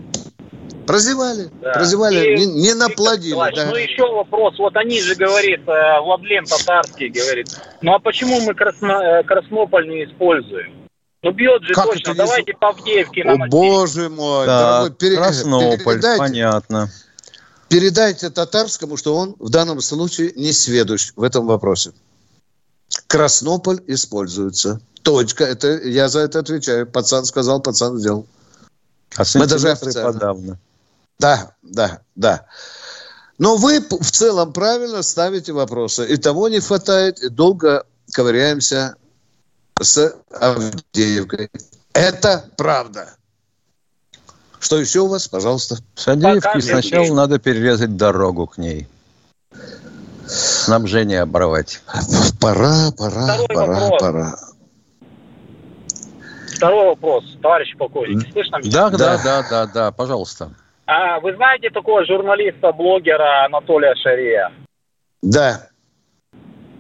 [0.88, 1.74] Прозевали, да.
[1.74, 3.36] прозевали, и, не, не наплодили.
[3.36, 3.66] Да.
[3.66, 7.48] Ну еще вопрос, вот они же говорит, э, Владлен Татарский говорит,
[7.82, 10.88] ну а почему мы Красно, э, Краснополь не используем?
[11.22, 12.58] Ну бьет же как точно, давайте не...
[12.58, 15.18] по Авдеевке О, боже мой, да, дорогой, пере...
[15.18, 16.90] Краснополь, понятно.
[17.70, 21.94] Передайте татарскому, что он в данном случае не сведущ в этом вопросе.
[23.08, 24.82] Краснополь используется.
[25.04, 25.46] Точка.
[25.46, 26.88] Это, я за это отвечаю.
[26.88, 28.26] Пацан сказал, пацан сделал.
[29.16, 30.14] А Мы даже официально.
[30.14, 30.60] подавно.
[31.20, 32.46] Да, да, да.
[33.38, 36.08] Но вы в целом правильно ставите вопросы.
[36.08, 38.96] И того не хватает, и долго ковыряемся
[39.80, 41.50] с Авдеевкой.
[41.94, 43.16] Это правда.
[44.60, 45.76] Что еще у вас, пожалуйста?
[45.96, 48.88] С Авдеевки сначала надо перерезать дорогу к ней.
[50.28, 51.82] Снабжение оборвать.
[52.40, 54.00] Пора, пора, Второй пора, вопрос.
[54.02, 54.36] пора.
[56.56, 58.32] Второй вопрос, товарищ полковник.
[58.34, 58.72] Слышно меня?
[58.72, 60.52] Да, да, да, да, да, пожалуйста.
[60.86, 64.52] А вы знаете такого журналиста, блогера Анатолия Шария?
[65.22, 65.68] Да.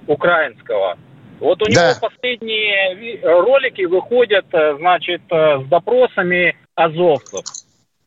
[0.07, 0.97] Украинского.
[1.39, 1.91] Вот у Да.
[1.91, 7.45] него последние ролики выходят, э, значит, э, с допросами азовцев.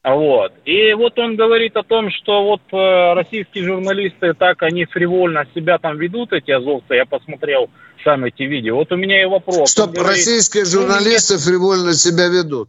[0.04, 0.52] Вот.
[0.64, 5.78] И вот он говорит о том, что вот э, российские журналисты так, они фривольно себя
[5.78, 6.94] там ведут, эти азовцы.
[6.94, 7.70] Я посмотрел
[8.02, 8.76] сам эти видео.
[8.76, 9.70] Вот у меня и вопрос.
[9.70, 12.68] Чтоб Он говорит, российские ну, журналисты фривольно себя ведут.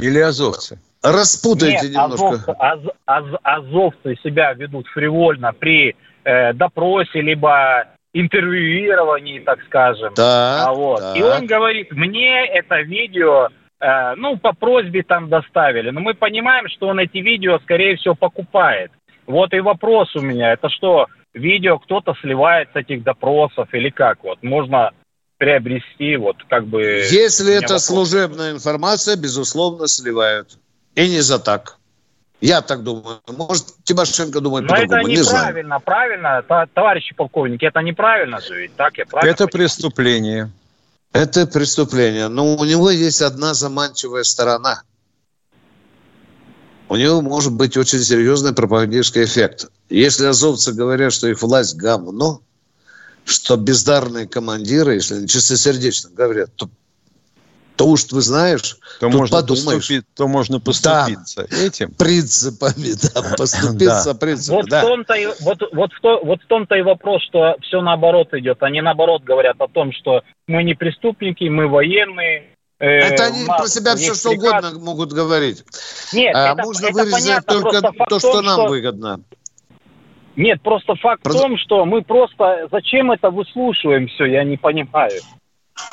[0.00, 0.78] Или азовцы.
[1.02, 2.26] Распутайте Нет, немножко.
[2.28, 10.14] азовцы, аз- аз- азовцы себя ведут фривольно при э, допросе, либо интервьюировании, так скажем.
[10.14, 11.00] Так, А вот.
[11.00, 11.16] так.
[11.16, 13.48] И он говорит, мне это видео,
[13.80, 15.90] ну, по просьбе там доставили.
[15.90, 18.90] Но мы понимаем, что он эти видео, скорее всего, покупает.
[19.26, 24.24] Вот и вопрос у меня, это что, видео кто-то сливает с этих допросов или как?
[24.24, 24.90] Вот можно
[25.36, 26.82] приобрести, вот как бы...
[26.82, 27.84] Если это вопрос.
[27.84, 30.58] служебная информация, безусловно, сливают.
[30.94, 31.76] И не за так.
[32.40, 33.20] Я так думаю.
[33.28, 35.08] Может, Тимошенко думает Но это по-другому.
[35.08, 35.46] Не знаю.
[35.48, 39.52] неправильно, правильно, та- товарищи полковники, это неправильно же ведь, так я правильно Это понимаю?
[39.52, 40.50] преступление.
[41.12, 42.28] Это преступление.
[42.28, 44.82] Но у него есть одна заманчивая сторона.
[46.88, 49.70] У него может быть очень серьезный пропагандистский эффект.
[49.90, 52.42] Если азовцы говорят, что их власть говно,
[53.24, 56.70] что бездарные командиры, если они чистосердечно говорят, то,
[57.78, 59.76] то уж ты знаешь, То можно, подумаешь.
[59.86, 61.92] поступить, то можно поступиться этим.
[61.92, 64.56] принципами, да, поступиться принципами.
[64.56, 64.80] Вот, в да.
[64.82, 68.62] том-то и, вот, вот, в то, вот в том-то и вопрос, что все наоборот идет.
[68.64, 72.48] Они наоборот говорят о том, что мы не преступники, мы военные.
[72.80, 75.64] э, Это они про себя все что приказ- угодно могут говорить.
[76.12, 79.20] Нет, А это, можно это вырезать понятно, только то, том, что нам выгодно.
[80.34, 82.68] Нет, просто факт в том, что мы просто...
[82.72, 85.20] Зачем это выслушиваем все, я не понимаю.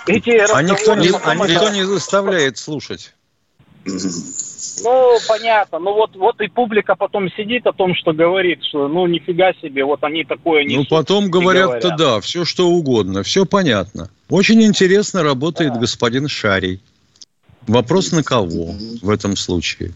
[0.07, 3.13] Эти А никто не, а никто не заставляет слушать.
[4.83, 5.79] Ну, понятно.
[5.79, 9.83] Ну, вот, вот и публика потом сидит о том, что говорит, что ну, нифига себе,
[9.85, 10.89] вот они такое Ну, несут.
[10.89, 11.97] потом говорят-то говорят.
[11.99, 14.09] да, все что угодно, все понятно.
[14.29, 15.79] Очень интересно работает Да.
[15.79, 16.81] господин Шарий.
[17.67, 19.93] Вопрос на кого в этом случае?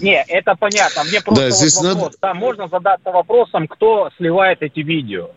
[0.00, 1.04] Не, это понятно.
[1.04, 1.94] Мне просто Да, вот здесь вопрос.
[1.94, 5.30] надо- Да, можно задаться вопросом, кто сливает эти видео.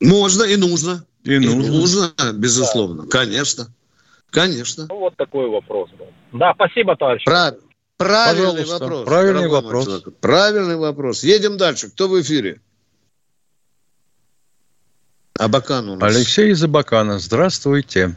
[0.00, 1.04] Можно и нужно.
[1.26, 1.72] И И нужно.
[1.72, 3.06] нужно, безусловно.
[3.08, 3.66] Конечно.
[4.30, 4.86] Конечно.
[4.88, 6.06] Ну, вот такой вопрос был.
[6.32, 7.24] Да, спасибо, товарищ.
[7.24, 7.54] Пра-
[7.96, 9.04] правильный Пожалуйста, вопрос.
[9.06, 9.84] правильный вопрос.
[9.84, 10.04] человек.
[10.20, 11.24] Правильный вопрос.
[11.24, 11.90] Едем дальше.
[11.90, 12.60] Кто в эфире?
[15.38, 16.16] Абакан у нас.
[16.16, 18.14] Алексей из Абакана, здравствуйте.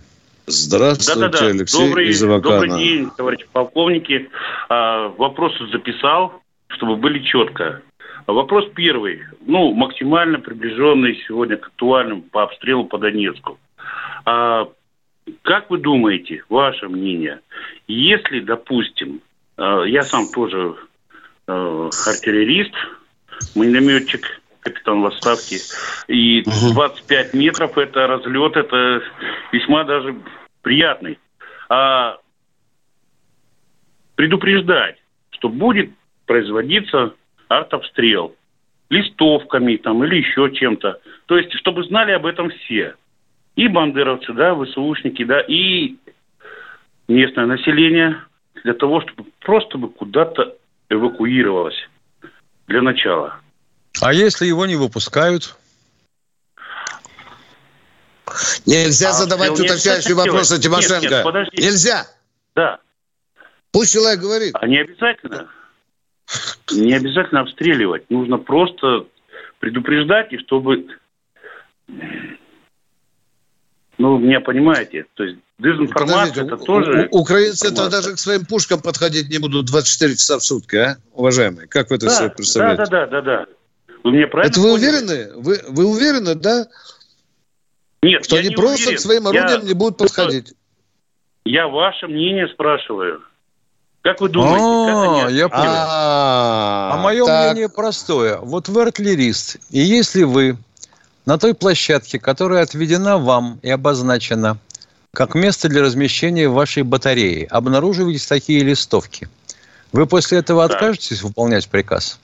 [0.48, 1.48] Здравствуйте, Да-да-да.
[1.48, 2.62] Алексей Добрый, из Абакана.
[2.67, 4.30] добрый день, товарищи полковники.
[4.69, 7.82] А, вопросы записал, чтобы были четко.
[8.30, 9.24] А Вопрос первый.
[9.42, 13.58] Ну, максимально приближенный сегодня к актуальным по обстрелу по Донецку.
[14.24, 14.70] А,
[15.42, 17.39] как вы думаете, ваше мнение,
[17.88, 19.22] если, допустим,
[19.58, 20.76] а, я сам тоже
[21.48, 22.76] а, артиллерист,
[23.56, 24.22] минометчик,
[24.60, 25.58] капитан в отставке,
[26.08, 29.02] и 25 метров это разлет, это
[29.52, 30.15] весьма даже
[30.62, 31.18] приятный.
[31.68, 32.18] А
[34.13, 34.98] предупреждать,
[35.32, 35.89] что будет
[36.28, 37.15] производиться
[37.50, 38.36] артобстрел
[38.90, 41.00] листовками там или еще чем-то.
[41.26, 42.96] То есть, чтобы знали об этом все.
[43.56, 45.96] И бандеровцы, да, ВСУшники, да, и
[47.08, 48.22] местное население
[48.64, 50.56] для того, чтобы просто бы куда-то
[50.90, 51.76] эвакуировалось
[52.68, 53.36] для начала.
[54.02, 55.56] А если его не выпускают?
[58.66, 61.10] Нельзя А задавать уточняющие вопросы, Нет, Тимошенко.
[61.10, 61.64] нет, подождите.
[61.64, 62.06] Нельзя.
[62.56, 62.80] Да,
[63.72, 64.54] Пусть человек говорит.
[64.56, 65.48] а не обязательно.
[66.72, 68.10] Не обязательно обстреливать.
[68.10, 69.08] Нужно просто
[69.60, 70.86] предупреждать, и чтобы...
[73.98, 75.06] Ну, меня понимаете.
[75.15, 77.08] То есть дезинформация Подождите, это тоже...
[77.12, 81.68] украинцы то даже к своим пушкам подходить не будут 24 часа в сутки, а, уважаемые?
[81.68, 82.84] Как вы это себе да, представляете?
[82.86, 83.46] да, да, да, да.
[84.04, 84.88] Вы меня правильно Это вы поняли?
[84.88, 85.34] уверены?
[85.36, 86.68] Вы, вы уверены, да,
[88.02, 88.98] Нет, что они не просто уверен.
[88.98, 90.54] к своим орудиям Я- не будут подходить?
[91.44, 93.22] Я ваше мнение спрашиваю.
[94.02, 94.64] Как вы думаете?
[94.64, 95.64] А, я понял.
[95.66, 98.38] А, А мое мнение простое.
[98.38, 100.58] Вот вы артиллерист, и если вы
[101.26, 104.58] на той площадке, которая отведена вам и обозначена
[105.14, 109.28] как место для размещения вашей батареи, обнаруживаете такие листовки,
[109.91, 112.20] вы после этого откажетесь выполнять приказ?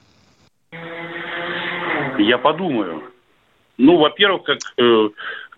[2.17, 3.03] Я подумаю.
[3.78, 5.09] Ну, во-первых, как э,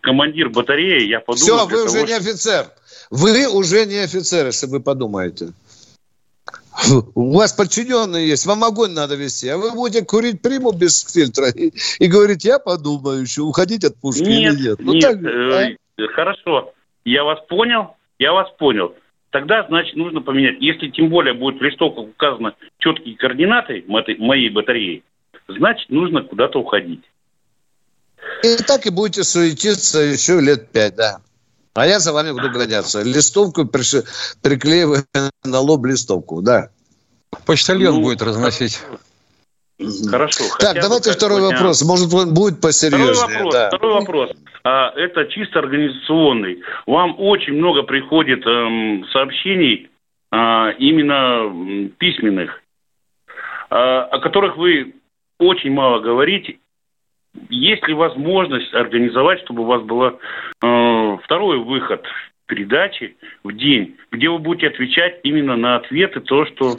[0.01, 1.67] командир батареи, я подумаю...
[1.67, 2.65] Все, вы уже того, не офицер.
[3.11, 5.49] Вы уже не офицер, если вы подумаете.
[7.15, 11.49] У вас подчиненные есть, вам огонь надо вести, а вы будете курить приму без фильтра
[11.49, 14.79] и, и говорить, я подумаю еще, уходить от пушки Нет, или нет.
[14.79, 15.77] Ну, нет, так, э,
[16.13, 16.73] Хорошо,
[17.05, 18.93] я вас понял, я вас понял.
[19.31, 20.57] Тогда, значит, нужно поменять.
[20.59, 25.03] Если тем более будет в листовках указано четкие координаты моей батареи,
[25.47, 27.03] значит, нужно куда-то уходить.
[28.43, 31.21] И так и будете суетиться еще лет пять, да.
[31.77, 33.03] А я за вами буду гоняться.
[33.03, 33.93] Листовку приш...
[34.41, 35.03] приклеиваю
[35.45, 36.69] на лоб листовку, да.
[37.45, 38.81] Почтальон ну, будет разносить.
[40.09, 40.43] Хорошо.
[40.59, 41.55] Так, давайте второй сегодня...
[41.55, 41.83] вопрос.
[41.83, 43.13] Может, он будет посерьезнее.
[43.13, 43.53] Второй вопрос.
[43.53, 43.67] Да.
[43.67, 44.31] Второй вопрос.
[44.63, 46.63] А, это чисто организационный.
[46.87, 49.91] Вам очень много приходит эм, сообщений
[50.31, 52.59] а, именно письменных,
[53.69, 54.95] а, о которых вы
[55.37, 56.57] очень мало говорите.
[57.49, 62.03] Есть ли возможность организовать, чтобы у вас был э, второй выход
[62.45, 66.77] передачи в день, где вы будете отвечать именно на ответы, то, что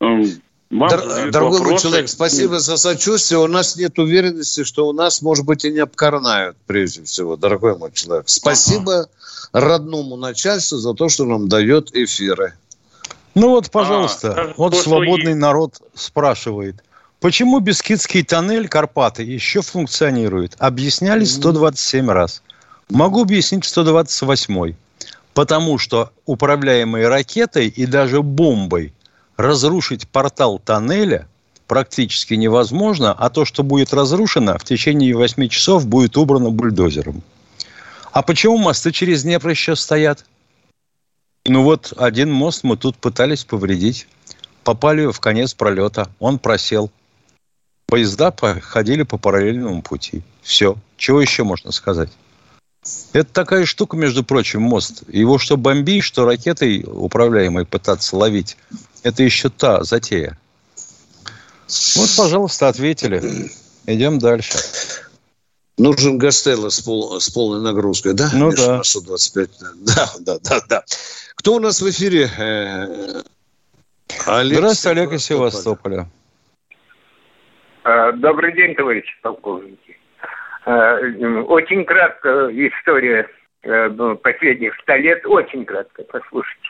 [0.00, 0.22] э,
[0.70, 3.38] вам Дор- дорогой мой человек, спасибо за сочувствие.
[3.40, 7.78] У нас нет уверенности, что у нас, может быть, и не обкорнают, прежде всего, дорогой
[7.78, 8.28] мой человек.
[8.28, 9.08] Спасибо ага.
[9.52, 12.54] родному начальству за то, что нам дает эфиры.
[13.34, 15.40] Ну вот, пожалуйста, а, вот свободный есть.
[15.40, 16.76] народ спрашивает.
[17.24, 20.56] Почему Бескидский тоннель Карпаты еще функционирует?
[20.58, 22.42] Объясняли 127 раз.
[22.90, 24.74] Могу объяснить 128.
[25.32, 28.92] Потому что управляемой ракетой и даже бомбой
[29.38, 31.26] разрушить портал тоннеля
[31.66, 37.22] практически невозможно, а то, что будет разрушено, в течение 8 часов будет убрано бульдозером.
[38.12, 40.26] А почему мосты через Днепр еще стоят?
[41.46, 44.08] Ну вот один мост мы тут пытались повредить.
[44.62, 46.10] Попали в конец пролета.
[46.18, 46.90] Он просел.
[47.94, 50.24] Поезда ходили по параллельному пути.
[50.42, 50.74] Все.
[50.96, 52.10] Чего еще можно сказать?
[53.12, 55.04] Это такая штука, между прочим, мост.
[55.06, 58.56] Его что бомбить, что ракетой управляемой пытаться ловить,
[59.04, 60.36] это еще та затея.
[61.94, 63.52] Вот, пожалуйста, ответили.
[63.86, 64.58] Идем дальше.
[65.78, 68.28] Нужен Гастелло с, пол, с полной нагрузкой, да?
[68.34, 68.82] Ну да.
[68.82, 69.50] 25.
[69.82, 70.84] Да, да, да, да.
[71.36, 72.28] Кто у нас в эфире?
[72.38, 73.22] Э,
[74.26, 76.08] Олег Здравствуйте, Олег из Севастополя.
[77.84, 79.98] А, добрый день, товарищи полковники.
[80.64, 80.96] А,
[81.46, 83.28] очень кратко история
[83.62, 86.68] э, ну, последних ста лет, очень кратко, послушайте.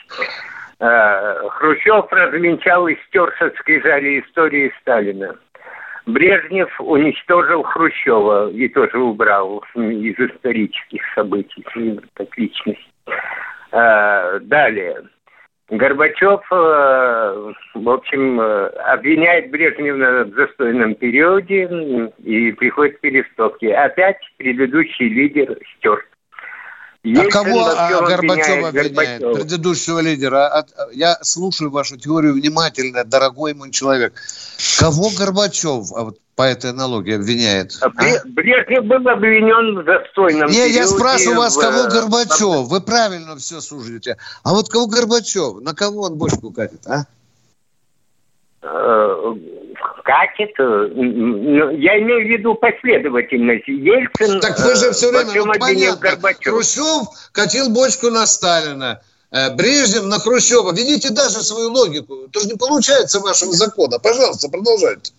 [0.81, 5.37] А, Хрущев развенчал и стер со скрижали истории Сталина.
[6.07, 11.65] Брежнев уничтожил Хрущева и тоже убрал из исторических событий,
[12.15, 12.91] как личность.
[13.71, 15.05] Далее.
[15.71, 23.75] Горбачев, э, в общем, э, обвиняет Брежнева в застойном периоде и приходит к переступке.
[23.75, 26.05] Опять предыдущий лидер стерт.
[27.07, 29.21] А кого а Горбачев обвиняет?
[29.21, 30.49] Предыдущего лидера.
[30.49, 34.15] А, я слушаю вашу теорию внимательно, дорогой мой человек.
[34.79, 37.73] Кого Горбачев а по этой аналогии обвиняет?
[37.81, 37.91] А?
[38.27, 42.69] Брежнев был обвинен в застойном Не, я спрашиваю вас, кого Горбачев?
[42.69, 44.17] Вы правильно все слушаете.
[44.43, 45.61] А вот кого Горбачев?
[45.61, 47.05] На кого он бочку катит, а?
[48.63, 49.35] Э,
[50.05, 50.59] катит.
[50.59, 50.89] Э,
[51.77, 53.69] я имею в виду последовательность.
[53.69, 54.41] Ельцин...
[54.41, 56.11] Так вы же все время, ну, понятно,
[56.43, 59.01] Хрущев катил бочку на Сталина.
[59.31, 60.73] Э, Брежнев на Хрущева.
[60.73, 62.29] Видите даже свою логику.
[62.33, 63.99] То же не получается вашего закона.
[63.99, 65.13] Пожалуйста, продолжайте.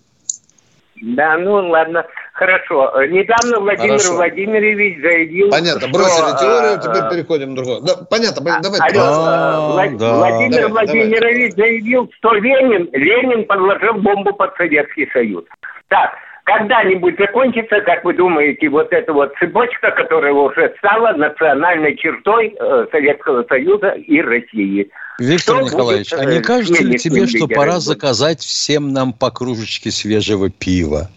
[1.02, 2.92] Да, ну ладно, хорошо.
[3.06, 4.16] Недавно Владимир хорошо.
[4.16, 7.82] Владимирович заявил, Понятно, бросили что, теорию, а, теперь переходим к другому.
[7.82, 8.98] Да, понятно, а, давайте.
[8.98, 9.98] Алло, а, Влад...
[9.98, 10.14] да.
[10.16, 11.70] Владимир давай, Владимирович давай.
[11.70, 15.44] заявил, что Ленин, Ленин подложил бомбу под Советский Союз.
[15.90, 16.14] Так,
[16.46, 22.86] когда-нибудь закончится, как вы думаете, вот эта вот цепочка, которая уже стала национальной чертой э,
[22.92, 24.90] Советского Союза и России.
[25.20, 29.32] Виктор что Николаевич, будет, а не кажется ли тебе, что пора заказать всем нам по
[29.32, 31.10] кружечке свежего пива,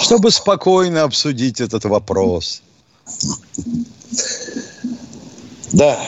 [0.00, 2.62] чтобы спокойно обсудить этот вопрос?
[5.72, 5.98] Да,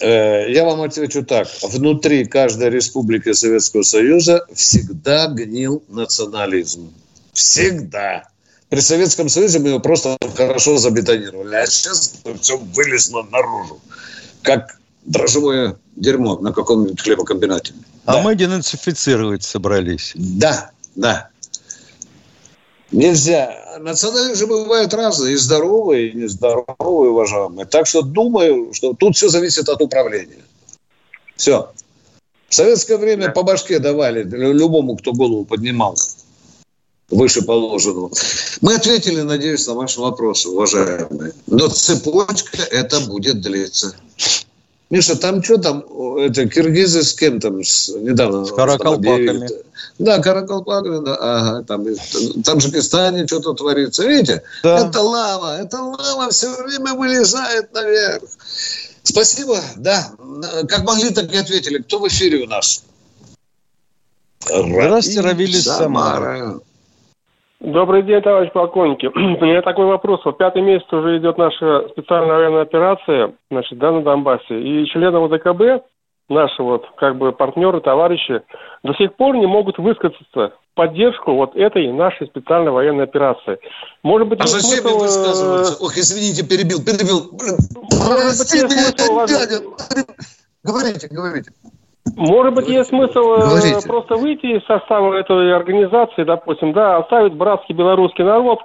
[0.00, 1.48] э, я вам отвечу так.
[1.62, 6.92] Внутри каждой республики Советского Союза всегда гнил национализм.
[7.32, 8.28] Всегда.
[8.68, 11.54] При Советском Союзе мы его просто хорошо забетонировали.
[11.56, 13.80] А сейчас все вылезло наружу.
[14.42, 17.74] Как дрожжевое дерьмо на каком-нибудь хлебокомбинате.
[18.04, 18.22] А да.
[18.22, 20.12] мы денацифицировать собрались.
[20.14, 21.28] Да, да.
[22.90, 23.78] Нельзя.
[23.80, 27.64] Национализмы бывают разные, и здоровые, и нездоровые, уважаемые.
[27.64, 30.44] Так что думаю, что тут все зависит от управления.
[31.36, 31.70] Все.
[32.48, 35.96] В советское время по башке давали любому, кто голову поднимал
[37.12, 38.10] выше положенного.
[38.60, 41.32] Мы ответили, надеюсь, на ваши вопросы, уважаемые.
[41.46, 43.94] Но цепочка это будет длиться.
[44.92, 45.86] Миша, там что там,
[46.18, 48.44] это киргизы с кем там с, недавно?
[48.44, 49.48] С каракалпаками.
[49.98, 54.06] Да, каракалпаками, да, ага, там, в Таджикистане что-то творится.
[54.06, 54.86] Видите, да.
[54.86, 58.22] это лава, это лава все время вылезает наверх.
[59.02, 60.12] Спасибо, да.
[60.68, 61.78] Как могли, так и ответили.
[61.78, 62.82] Кто в эфире у нас?
[64.44, 66.60] Здравствуйте, Равиль Самара.
[67.62, 69.06] Добрый день, товарищ полковники.
[69.14, 70.20] У меня такой вопрос.
[70.24, 74.60] Вот пятый месяц уже идет наша специальная военная операция, значит, да, на Донбассе.
[74.60, 75.86] И члены ОДКБ,
[76.28, 78.42] наши вот, как бы партнеры, товарищи,
[78.82, 83.58] до сих пор не могут высказаться в поддержку вот этой нашей специальной военной операции.
[84.02, 85.84] Может быть, А зачем смысл, им э, высказываться?
[85.84, 87.30] Ох, извините, перебил, перебил.
[87.30, 89.62] Блин, Может быть, Прости смысл дядя.
[90.64, 91.50] Говорите, говорите.
[92.16, 93.88] Может быть, есть смысл э, Говорите.
[93.88, 98.58] просто выйти из состава этой организации, допустим, да, оставить братский белорусский народ,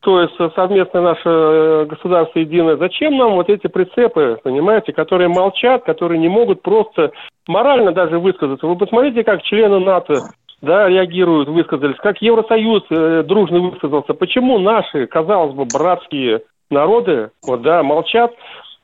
[0.00, 2.76] то есть э, совместное наше э, государство единое.
[2.76, 7.12] Зачем нам вот эти прицепы, понимаете, которые молчат, которые не могут просто
[7.46, 8.66] морально даже высказаться?
[8.66, 10.30] Вы посмотрите, как члены НАТО
[10.60, 14.12] да, реагируют, высказались, как Евросоюз э, дружно высказался.
[14.14, 18.32] Почему наши, казалось бы, братские народы вот, да, молчат?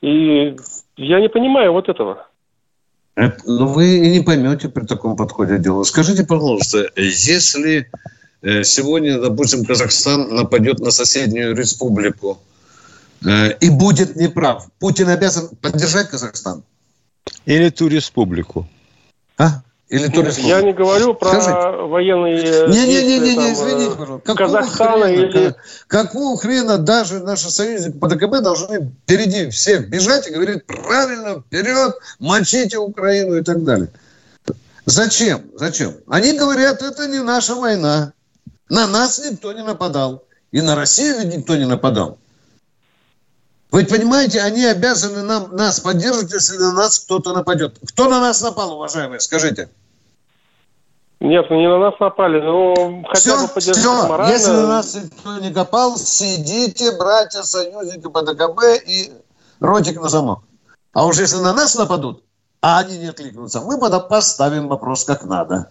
[0.00, 0.54] И
[0.96, 2.27] я не понимаю вот этого.
[3.46, 5.82] Ну, вы и не поймете при таком подходе дела.
[5.82, 7.90] Скажите, пожалуйста, если
[8.42, 12.38] э, сегодня, допустим, Казахстан нападет на соседнюю республику
[13.26, 16.62] э, и будет неправ, Путин обязан поддержать Казахстан?
[17.44, 18.68] Или ту республику.
[19.36, 19.62] А?
[19.88, 20.40] Или республику?
[20.48, 21.52] Я не говорю про Скажите.
[21.86, 24.26] военные э, Не-не-не, действия, там, э, извините, пожалуйста.
[24.26, 25.48] Какого Казахстана хрена, или...
[25.50, 31.40] ка- какого хрена даже наши союзники по ДКБ должны впереди всех бежать и говорить правильно,
[31.40, 33.88] вперед, мочите Украину и так далее.
[34.84, 35.42] Зачем?
[35.54, 35.94] Зачем?
[36.06, 38.12] Они говорят, это не наша война.
[38.68, 40.24] На нас никто не нападал.
[40.52, 42.18] И на Россию ведь никто не нападал.
[43.70, 47.78] Вы понимаете, они обязаны нам, нас поддерживать, если на нас кто-то нападет.
[47.86, 49.68] Кто на нас напал, уважаемые, скажите?
[51.20, 54.08] Нет, ну не на нас напали, но хотя Все, бы поддержать все.
[54.08, 54.32] морально.
[54.32, 59.12] Если на нас никто не копал, сидите, братья, союзники по ДКБ и
[59.60, 60.40] ротик на замок.
[60.92, 62.22] А уж если на нас нападут,
[62.62, 65.70] а они не откликнутся, мы тогда поставим вопрос как надо.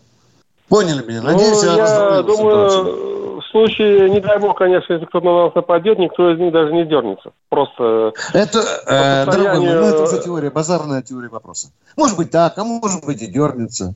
[0.68, 1.22] Поняли меня?
[1.22, 3.27] Надеюсь, ну, я, я думаю, ситуацию.
[3.58, 6.74] В случае, не дай бог, конечно, если кто-то на нас нападет, никто из них даже
[6.74, 7.32] не дернется.
[7.50, 11.72] Просто Это, э, по дорогой ну, это состоянию- уже теория, базарная теория вопроса.
[11.96, 13.94] Может быть так, а может быть и дернется.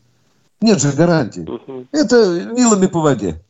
[0.61, 1.47] Нет же гарантий.
[1.91, 2.23] Это
[2.55, 3.41] вилами по воде.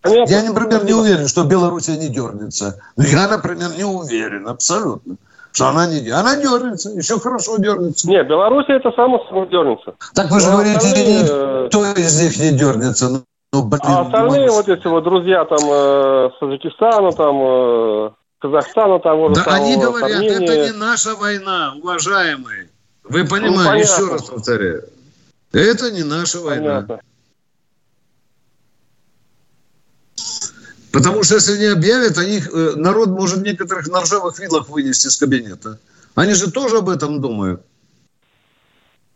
[0.00, 0.32] Понятно.
[0.32, 2.80] Я, например, не уверен, что Белоруссия не дернется.
[2.96, 5.16] Я, например, не уверен абсолютно,
[5.52, 6.20] что она не дернется.
[6.20, 8.08] Она дернется, еще хорошо дернется.
[8.08, 9.94] Не, Белоруссия это само собой дернется.
[10.14, 13.22] Так вы же Ну, говорите, остальные, э, никто из них не дернется.
[13.52, 17.36] Ну, ну, блин, А остальные ну, вот эти вот друзья там э, с Таджикистана, там
[17.40, 20.44] э, Казахстана, того же Да они самого, говорят, с Армении.
[20.44, 22.68] это не наша война, уважаемые.
[23.04, 24.02] Вы Ну, понимаете, понятно.
[24.02, 24.84] еще раз повторяю.
[25.52, 26.82] Это не наша война.
[26.82, 27.00] Понятно.
[30.92, 35.16] Потому что если не объявят, они, э, народ может некоторых на ржавых вилах вынести из
[35.16, 35.78] кабинета.
[36.14, 37.62] Они же тоже об этом думают.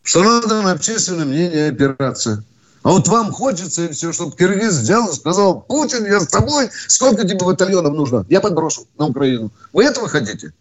[0.02, 2.44] Что надо на общественное мнение опираться.
[2.82, 6.70] А вот вам хочется, и все, чтобы Киргиз взял и сказал, Путин, я с тобой,
[6.88, 8.26] сколько тебе батальонов нужно?
[8.28, 9.52] Я подброшу на Украину.
[9.72, 10.52] Вы этого хотите?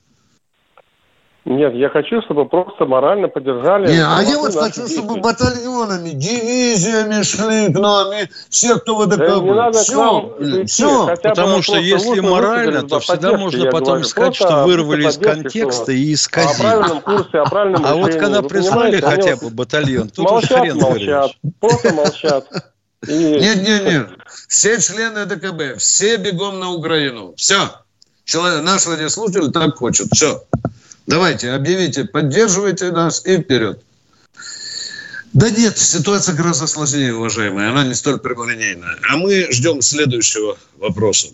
[1.43, 3.91] Нет, я хочу, чтобы просто морально поддержали.
[3.91, 5.01] Не, а я вот хочу, действия.
[5.01, 9.91] чтобы батальонами, дивизиями шли к нам, и все, кто в Да не надо ДКБ.
[9.91, 11.15] к нам Все, идти, все.
[11.23, 14.03] Потому что если морально, то всегда можно потом говорю.
[14.03, 16.61] сказать, что вырвали из контекста и О исказили.
[16.61, 20.25] правильном курсе, о правильном А вот когда Вы прислали понимаете, они хотя бы батальон, тут
[20.25, 22.47] уж молчат, хрен молчат, просто молчат.
[23.07, 24.09] Нет, нет, нет.
[24.47, 27.33] Все члены ДКБ, все бегом на Украину.
[27.35, 27.55] Все.
[28.25, 30.07] Человек, наш радиослушатель так хочет.
[30.13, 30.43] Все.
[31.07, 33.83] Давайте, объявите, поддерживайте нас и вперед.
[35.33, 37.69] Да нет, ситуация гораздо сложнее, уважаемые.
[37.69, 38.97] Она не столь прямолинейная.
[39.09, 41.29] А мы ждем следующего вопроса.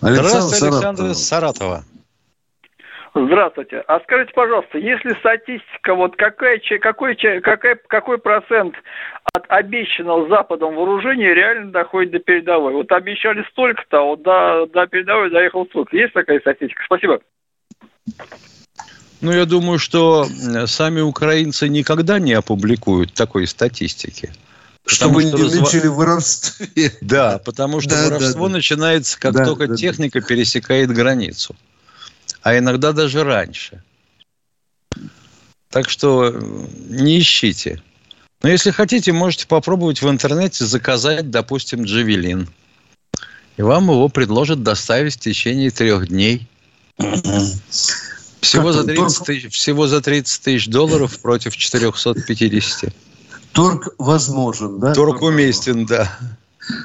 [0.00, 0.66] Здравствуйте.
[0.66, 1.84] Александр из Саратова.
[3.14, 3.82] Здравствуйте.
[3.88, 8.74] А скажите, пожалуйста, если статистика, вот какая, какой, какая, какой процент
[9.32, 12.72] от обещанного Западом вооружения реально доходит до передовой?
[12.72, 15.96] Вот обещали столько-то, а вот до, до передовой доехал столько.
[15.96, 16.82] Есть такая статистика?
[16.84, 17.20] Спасибо.
[19.20, 24.32] Ну, я думаю, что э, сами украинцы никогда не опубликуют такой статистики.
[24.86, 26.90] Чтобы не что разва- увеличили в воровстве.
[27.02, 28.54] Да, потому что Да, да, воровство да.
[28.54, 29.76] начинается, как Да, только да, да.
[29.76, 31.54] техника пересекает границу.
[32.42, 33.82] А иногда даже раньше.
[35.68, 36.40] Так что э,
[36.88, 37.82] не ищите.
[38.42, 42.48] Но если хотите, можете попробовать в интернете заказать, допустим, джавелин.
[43.56, 46.48] И вам его предложат доставить в течение трех дней.
[48.40, 49.26] Всего за, он, 30 торг?
[49.26, 52.94] тысяч, всего за 30 тысяч долларов против 450.
[53.52, 54.94] Торг возможен, да?
[54.94, 56.10] Торг уместен, да.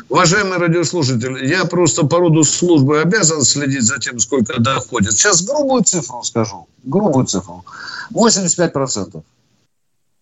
[0.10, 5.14] Уважаемые радиослушатели, я просто по роду службы обязан следить за тем, сколько доходит.
[5.14, 6.68] Сейчас грубую цифру скажу.
[6.84, 7.64] Грубую цифру.
[8.12, 9.22] 85%.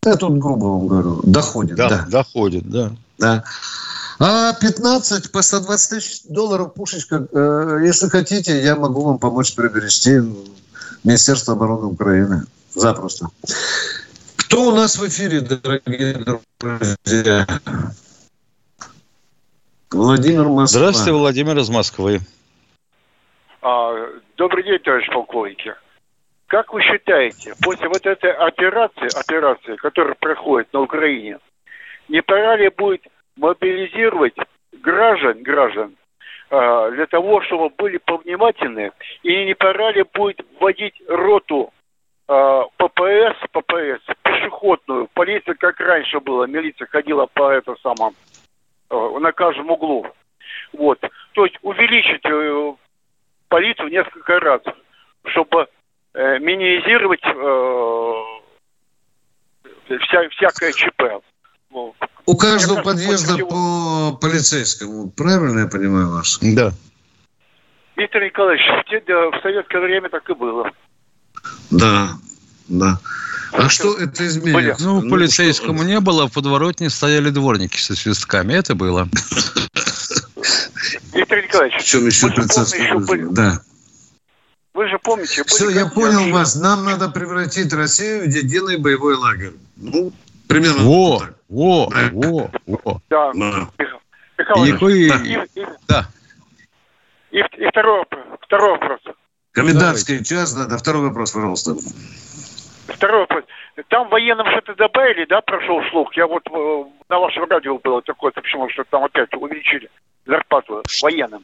[0.05, 1.21] Я тут грубо вам говорю.
[1.23, 2.05] Доходит, Да, да.
[2.09, 2.91] доходит, да.
[3.17, 3.43] Да.
[4.19, 10.19] А 15 по 120 тысяч долларов пушечка, э, если хотите, я могу вам помочь приобрести
[11.03, 12.43] Министерство обороны Украины.
[12.73, 13.27] Запросто.
[14.35, 16.25] Кто у нас в эфире, дорогие
[16.59, 17.47] друзья?
[19.91, 20.79] Владимир Москва.
[20.79, 22.19] Здравствуйте, Владимир из Москвы.
[23.61, 23.93] А,
[24.37, 25.73] добрый день, товарищ полковники.
[26.53, 31.39] Как вы считаете, после вот этой операции, операции, которая проходит на Украине,
[32.09, 33.01] не пора ли будет
[33.37, 34.35] мобилизировать
[34.71, 35.95] граждан, граждан
[36.51, 38.91] э, для того, чтобы были повнимательны,
[39.23, 41.73] и не пора ли будет вводить роту
[42.27, 48.13] э, ППС, ППС, пешеходную, полиция как раньше было, милиция ходила по этому самому,
[48.91, 50.05] э, на каждом углу.
[50.71, 50.99] Вот.
[51.31, 52.73] То есть увеличить э,
[53.49, 54.61] полицию в несколько раз,
[55.25, 55.67] чтобы
[56.13, 57.33] э, минимизировать э,
[59.99, 61.01] вся, всякое ЧП.
[62.25, 65.09] У каждого подъезда по полицейскому.
[65.09, 66.39] Правильно я понимаю вас?
[66.41, 66.71] Да.
[67.95, 70.71] Виктор Николаевич, в советское время так и было.
[71.71, 72.09] Да,
[72.67, 72.99] да.
[73.51, 74.77] А что это изменит?
[74.79, 75.87] Ну, ну полицейскому что?
[75.87, 78.53] не было, в подворотне стояли дворники со свистками.
[78.53, 79.07] Это было.
[81.13, 83.27] Виктор Николаевич, в чем еще были...
[83.31, 83.61] Да.
[84.73, 85.43] Вы же помните...
[85.45, 86.55] Все, я понял вас.
[86.55, 89.53] Нам надо превратить Россию в единый боевой лагерь.
[89.75, 90.11] Ну,
[90.47, 91.33] примерно Во, так.
[91.49, 93.01] во, во, во.
[93.09, 93.31] Да.
[93.33, 93.69] да.
[94.37, 96.07] Михаил и, и, и, да.
[97.31, 98.03] И, и второй,
[98.41, 98.99] второй вопрос.
[99.51, 100.35] Комендантский Давайте.
[100.35, 101.75] час, да, да, второй вопрос, пожалуйста.
[102.87, 103.43] Второй вопрос.
[103.89, 106.15] Там военным что-то добавили, да, прошел слух?
[106.15, 109.89] Я вот э, на вашем радио было такое, почему что там опять увеличили
[110.25, 111.43] зарплату военным.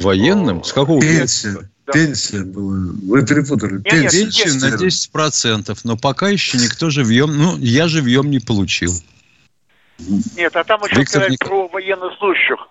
[0.00, 0.64] Военным?
[0.64, 1.70] С какого Пенсия.
[1.86, 1.92] Да.
[1.92, 2.76] Пенсия была.
[3.02, 3.74] Вы перепутали.
[3.74, 8.92] Нет, Пенсия нет, на 10%, но пока еще никто живьем, ну, я живьем не получил.
[9.98, 11.40] Нет, а там еще Виктор сказать Ник...
[11.40, 12.68] про военнослужащих.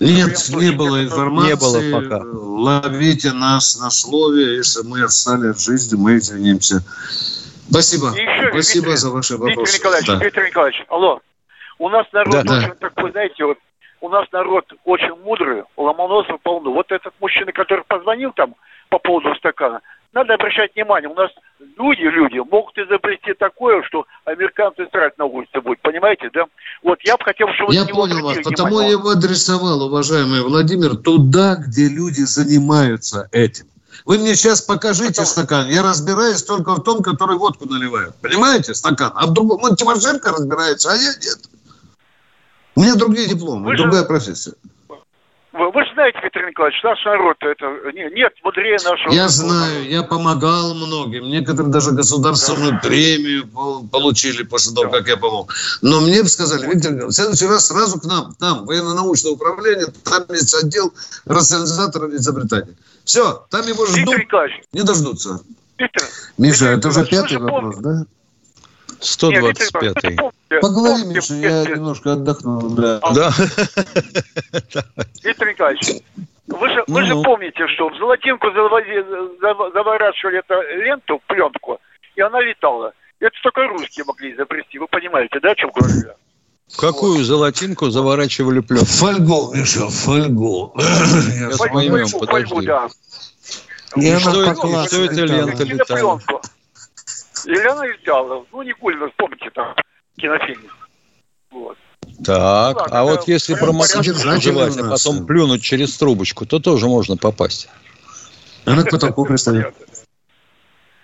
[0.00, 1.50] Нет, не было информации.
[1.50, 2.24] Не было пока.
[2.24, 4.56] Ловите нас на слове.
[4.56, 6.82] Если мы отстали от жизни, мы извинимся.
[7.70, 8.08] Спасибо.
[8.08, 9.72] еще, Спасибо Виктор, за ваши вопросы.
[9.72, 10.24] Виктор Николаевич, да.
[10.24, 11.20] Виктор Николаевич, алло.
[11.78, 12.74] У нас народ да, очень да.
[12.88, 13.58] такой, знаете, вот
[14.04, 16.70] у нас народ очень мудрый, Ломоносов полно.
[16.72, 18.54] Вот этот мужчина, который позвонил там
[18.90, 19.80] по поводу стакана,
[20.12, 21.30] надо обращать внимание, у нас
[21.78, 26.44] люди, люди могут изобрести такое, что американцы срать на улице будут, понимаете, да?
[26.82, 27.74] Вот я бы хотел, чтобы...
[27.74, 33.64] Я понял вас, потому я его адресовал, уважаемый Владимир, туда, где люди занимаются этим.
[34.04, 35.26] Вы мне сейчас покажите Потом...
[35.26, 35.68] стакан.
[35.68, 38.14] Я разбираюсь только в том, который водку наливают.
[38.20, 39.12] Понимаете, стакан.
[39.14, 39.62] А в другом...
[39.62, 41.38] Он Тимошенко разбирается, а я нет.
[42.76, 44.08] У меня другие дипломы, вы другая же...
[44.08, 44.52] профессия.
[45.54, 49.12] Вы, вы же знаете, Виктор Николаевич, наш народ, это нет мудрее нашего.
[49.12, 51.28] Я знаю, я помогал многим.
[51.28, 52.78] Некоторые даже государственную да.
[52.78, 53.46] премию
[53.92, 54.98] получили после того, да.
[54.98, 55.54] как я помог.
[55.80, 59.86] Но мне бы сказали, Виктор Николаевич, в следующий раз сразу к нам, там, военно-научное управление,
[60.02, 60.92] там есть отдел
[61.24, 62.76] рационализаторов и изобретателей.
[63.04, 64.16] Все, там его ждут,
[64.72, 65.40] не дождутся.
[65.78, 66.02] Виктор,
[66.36, 68.06] Миша, Виктор, это уже пятый вопрос, да?
[69.04, 70.60] 125-й.
[70.60, 72.70] Поговори, Миша, я немножко отдохну.
[72.70, 73.00] Да.
[73.14, 73.30] да.
[75.22, 76.02] Виктор Николаевич,
[76.46, 81.78] вы же, вы же помните, что в золотинку заворачивали эту ленту, пленку,
[82.16, 82.92] и она летала.
[83.20, 84.78] Это только русские могли изобрести.
[84.78, 86.14] Вы понимаете, да, о чем говорю я?
[86.76, 87.24] Какую вот.
[87.24, 88.86] золотинку заворачивали пленку?
[88.86, 90.74] Фольгу, Миша, фольгу.
[90.78, 92.66] Сейчас поймем, подожди.
[92.66, 92.88] да.
[93.96, 96.20] И что, это, что это лента летала?
[97.46, 99.74] Елена Ильчалова, ну, Никулина, вспомните там
[100.16, 100.70] кинофильм.
[101.50, 101.76] Вот.
[102.24, 104.02] Так, ну, ладно, а вот если про макушку
[104.40, 107.68] жевать, а потом плюнуть через трубочку, то тоже можно попасть.
[108.64, 109.74] Она к потолку пристанет.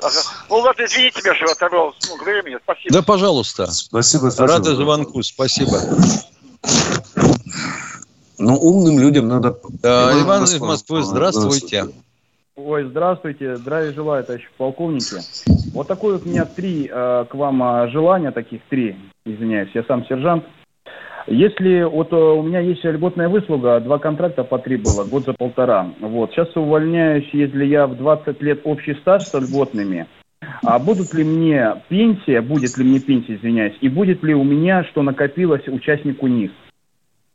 [0.03, 0.21] Ага.
[0.49, 2.59] Ну ладно, извините меня, что оторвал много времени.
[2.63, 2.95] Спасибо.
[2.95, 3.67] Да, пожалуйста.
[3.71, 4.31] Спасибо.
[4.31, 4.47] спасибо.
[4.47, 5.79] Рада звонку, спасибо.
[8.39, 9.59] Ну, умным людям надо...
[9.83, 11.89] Да, Иван из Москвы, здравствуйте.
[12.67, 15.17] Ой, здравствуйте, здравия желаю, товарищи полковники.
[15.73, 19.83] Вот такое вот у меня три э, к вам э, желания, таких три, извиняюсь, я
[19.85, 20.45] сам сержант.
[21.27, 25.33] Если вот э, у меня есть льготная выслуга, два контракта по три было, год за
[25.33, 25.89] полтора.
[26.01, 30.07] Вот, сейчас увольняюсь, если я в 20 лет общий стаж с льготными,
[30.63, 34.85] а будут ли мне пенсия, будет ли мне пенсия, извиняюсь, и будет ли у меня,
[34.85, 36.53] что накопилось участнику НИС?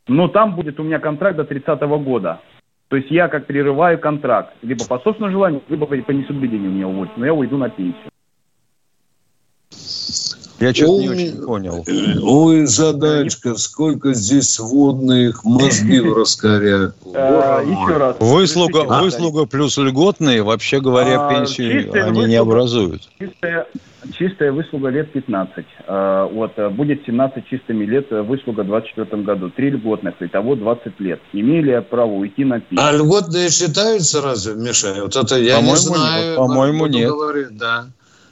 [0.08, 2.42] Но там будет у меня контракт до 30 -го года.
[2.88, 7.18] То есть я как прерываю контракт, либо по собственному желанию, либо по несоблюдению меня уводят,
[7.18, 8.12] но я уйду на пенсию.
[10.60, 11.84] Я что-то не очень понял.
[12.24, 16.96] Ой, задачка, сколько здесь водных мозги в раскоряк.
[17.14, 18.16] А, еще раз.
[18.20, 23.10] Выслуга, выслуга плюс льготные, вообще говоря, а, пенсию они не образуют.
[23.20, 23.68] Чистая,
[24.14, 25.66] чистая выслуга лет 15.
[25.88, 29.50] Э, вот, э, будет 17 чистыми лет э, выслуга в 24 году.
[29.50, 31.20] Три льготных, итого 20 лет.
[31.34, 32.88] Имею ли я право уйти на пенсию?
[32.88, 34.96] А льготные считаются разве, Миша?
[35.02, 36.38] Вот это я не знаю.
[36.38, 37.10] По-моему, нет.
[37.10, 37.88] Говорить, да.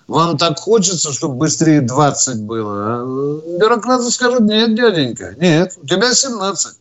[0.08, 2.74] Вам так хочется, чтобы быстрее 20 было.
[2.78, 6.78] А бюрократы скажут, нет, дяденька, нет, у тебя 17.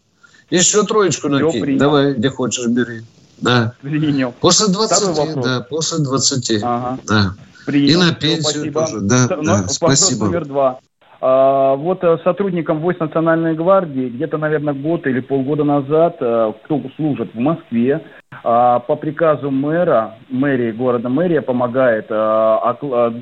[0.50, 1.78] Еще троечку накинь.
[1.78, 3.02] Давай, где хочешь, бери.
[3.38, 3.74] Да.
[3.80, 4.32] Принял.
[4.40, 6.62] После 20, да, после 20.
[6.62, 6.98] Ага.
[7.06, 7.34] Да.
[7.66, 7.88] Принял.
[7.88, 8.42] И на пенсию
[8.72, 8.80] Спасибо.
[8.86, 9.00] тоже.
[9.02, 10.26] Да, Но- да, вопрос спасибо.
[10.26, 10.78] номер два.
[11.24, 16.82] А, вот э, сотрудникам войск Национальной гвардии где-то, наверное, год или полгода назад, э, кто
[16.96, 18.04] служит в Москве,
[18.42, 23.12] а, по приказу мэра, мэрии города мэрия помогает э,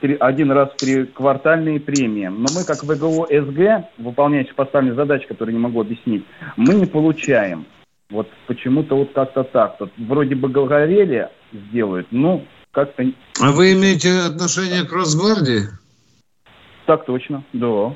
[0.00, 2.28] три- один раз при квартальные премии.
[2.28, 6.24] Но мы, как ВГО СГ, выполняющие поставленные задачи, которые не могу объяснить,
[6.56, 7.66] мы не получаем.
[8.10, 9.76] Вот почему-то вот как-то так.
[9.80, 12.42] Вот вроде бы говорили, сделают, ну,
[12.72, 13.04] как-то
[13.40, 15.68] А вы имеете отношение к Росгвардии?
[16.86, 17.94] так точно, да.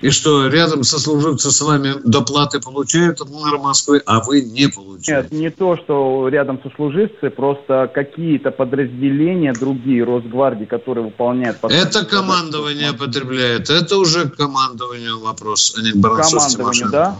[0.00, 5.28] И что, рядом сослуживцы с вами доплаты получают от мэра Москвы, а вы не получаете?
[5.30, 11.56] Нет, не то, что рядом сослуживцы, просто какие-то подразделения другие Росгвардии, которые выполняют...
[11.62, 13.70] Это командование потребляет.
[13.70, 16.92] Это уже к командованию вопрос, а не к Баранцову Командованию, Тимошенко.
[16.92, 17.18] да?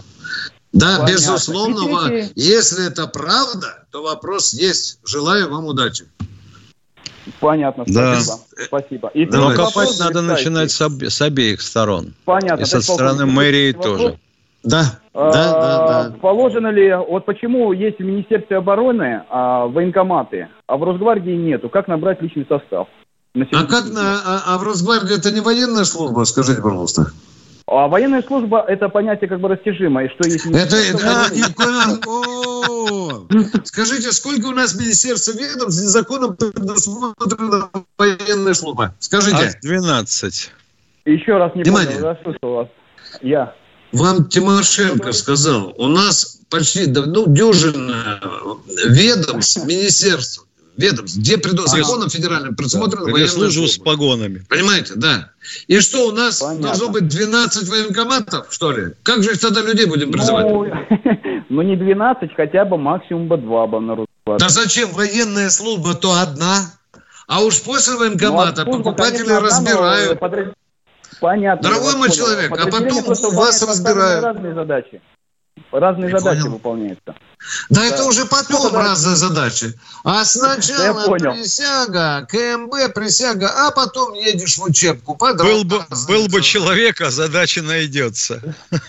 [0.75, 1.11] Да, Понятно.
[1.13, 2.07] безусловно.
[2.09, 4.99] Третий- Если это правда, то вопрос есть.
[5.05, 6.05] Желаю вам удачи.
[7.39, 8.19] Понятно, Да.
[8.19, 8.39] спасибо.
[8.67, 9.07] Спасибо.
[9.13, 10.25] И Но копать вопрос, надо кстати.
[10.25, 12.13] начинать с, об- с обеих сторон.
[12.25, 12.61] Понятно.
[12.61, 13.97] И со стороны мэрии Вопрос.
[13.99, 14.19] тоже.
[14.63, 16.15] Да, А, да, да, да.
[16.21, 21.69] Положено ли, вот почему есть в Министерстве обороны а, военкоматы, а в Росгвардии нету?
[21.69, 22.87] Как набрать личный состав?
[23.33, 27.11] На А как на, а, а в Росгвардии это не военная служба, скажите, пожалуйста.
[27.77, 30.09] А военная служба– это понятие как бы растяжимое.
[30.09, 30.77] Что есть Это,
[32.07, 33.27] О!
[33.63, 38.93] Скажите, сколько у нас министерств ведомств законом предусмотрена военная служба?
[38.99, 39.37] Скажите.
[39.37, 40.51] Аж 12.
[41.05, 41.95] Еще раз не Внимание.
[41.95, 42.67] понял, расслышал вас.
[43.21, 43.53] Я.
[43.91, 48.19] Вам Тимошенко сказал, у нас почти ну, дюжина
[48.87, 50.45] ведомств, министерств,
[50.77, 51.67] ведомств, где предо...
[51.67, 54.45] законом федеральным предусмотрена Или военная служу с погонами.
[54.49, 55.31] Понимаете, да.
[55.67, 56.67] И что, у нас Понятно.
[56.67, 58.93] должно быть 12 военкоматов, что ли?
[59.03, 60.45] Как же тогда людей будем призывать?
[60.47, 60.65] Ну,
[61.49, 64.39] ну, не 12, хотя бы максимум бы 2 бы на Росгвардии.
[64.39, 64.91] Да зачем?
[64.91, 66.71] Военная служба то одна.
[67.27, 70.19] А уж после Ну, а военкомата служба, покупатели конечно, разбирают.
[70.19, 70.53] подраз-
[71.19, 71.69] Понятно.
[71.69, 73.03] Дорогой мой человек, а потом
[73.33, 74.23] вас разбирают.
[74.23, 75.01] Разные задачи.
[75.79, 76.53] Разные Я задачи понял.
[76.53, 77.15] выполняются.
[77.69, 77.85] Да, Да.
[77.85, 78.81] это уже потом тогда?
[78.83, 79.73] разные задачи.
[80.03, 81.33] А Я сначала понял.
[81.33, 85.15] присяга, КМБ, присяга, а потом едешь в учебку.
[85.15, 88.41] Был бы, был бы человек, а задача найдется.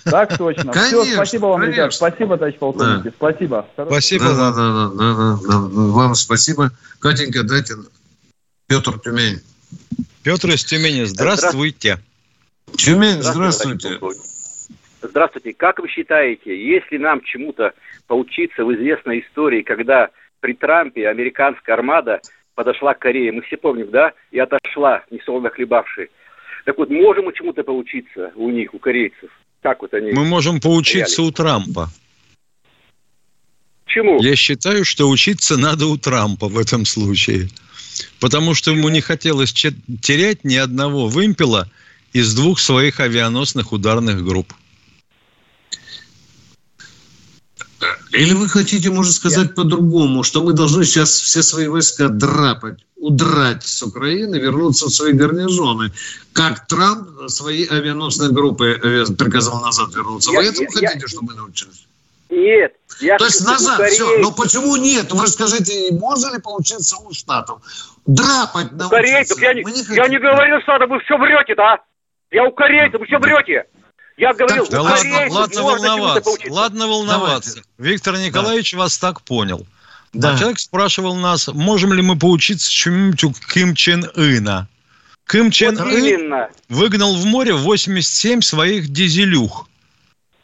[0.04, 0.72] Так точно.
[0.72, 1.76] Все, Конечно, спасибо вам, ребят.
[1.76, 1.96] конечно.
[2.08, 3.14] Спасибо, товарищ полковник.
[3.16, 3.66] Спасибо.
[3.76, 4.96] Хорошего Спасибо Да, да, вам.
[4.96, 5.80] да, да, да, да, да.
[5.92, 6.70] Вам спасибо.
[6.98, 7.74] Катенька, дайте
[8.66, 9.40] Петр Тюмень.
[10.22, 12.00] Петр из Тюмени, здравствуйте.
[12.76, 14.35] Тюмень, Здравствуйте, здравствуйте.
[15.02, 15.52] Здравствуйте.
[15.52, 17.74] Как вы считаете, если нам чему-то
[18.06, 22.20] поучиться в известной истории, когда при Трампе американская армада
[22.54, 26.08] подошла к Корее, мы все помним, да, и отошла, несолоно хлебавшей.
[26.64, 29.30] Так вот, можем мы чему-то поучиться у них, у корейцев?
[29.62, 30.12] Как вот они...
[30.12, 31.88] Мы можем поучиться у Трампа.
[33.86, 34.20] Чему?
[34.20, 37.48] Я считаю, что учиться надо у Трампа в этом случае.
[38.20, 41.70] Потому что ему не хотелось терять ни одного вымпела
[42.12, 44.52] из двух своих авианосных ударных групп.
[48.16, 53.64] Или вы хотите, может сказать по-другому, что мы должны сейчас все свои войска драпать, удрать
[53.64, 55.92] с Украины, вернуться в свои гарнизоны,
[56.32, 60.30] как Трамп свои авианосные группы э, приказал назад вернуться.
[60.30, 61.86] Вы Я- этому я- хотите, чтобы мы научились?
[62.30, 62.74] Нет.
[63.00, 64.04] Я То есть назад все.
[64.04, 65.12] корейцы- Но почему нет?
[65.12, 67.60] Вы скажите, можно ли поучиться у Штатов?
[68.06, 68.88] Драпать научиться.
[68.90, 71.78] Корейцев, я не, Мы я не говорил, что вы все врете, да?
[72.30, 73.66] Я у корейцев, вы все врете.
[74.16, 76.30] Я говорил, Да у ладно, ладно волноваться.
[76.48, 77.62] Ладно волноваться.
[77.78, 79.66] Виктор Николаевич вас так понял.
[80.12, 80.34] Да.
[80.34, 84.68] А человек спрашивал нас, можем ли мы поучиться чему-нибудь у Ким Чен Ына.
[85.28, 89.68] Ким Чен Вот Ын выгнал в море 87 своих дизелюх.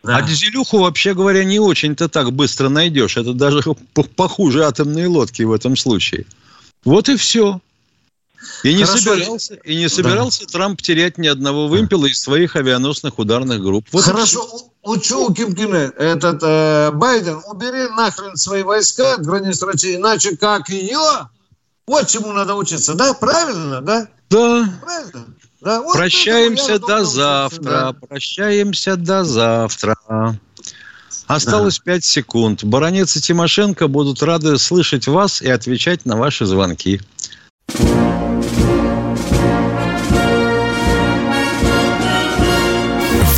[0.02, 0.16] Да.
[0.16, 3.16] А дизелюху, вообще говоря, не очень-то так быстро найдешь.
[3.16, 3.62] Это даже
[4.16, 6.26] похуже атомные лодки в этом случае.
[6.84, 7.60] Вот и все.
[8.62, 9.14] И не Хорошо.
[9.14, 13.86] собирался, и не собирался Трамп терять ни одного вымпела из своих авианосных ударных групп.
[13.92, 19.14] Вот Хорошо, у- учу у Ким Кин Ын, этот э, Байден, убери нахрен свои войска
[19.14, 21.28] от границ России, иначе как ее,
[21.86, 23.14] вот чему надо учиться, да?
[23.14, 24.08] Правильно, да?
[24.30, 24.68] Да.
[24.82, 25.26] Правильно.
[25.60, 27.90] Да, вот Прощаемся до завтра.
[27.90, 29.96] учиться, Прощаемся до завтра.
[31.28, 32.64] Осталось пять секунд.
[32.64, 37.00] Баронец и Тимошенко будут рады слышать вас и отвечать на ваши звонки.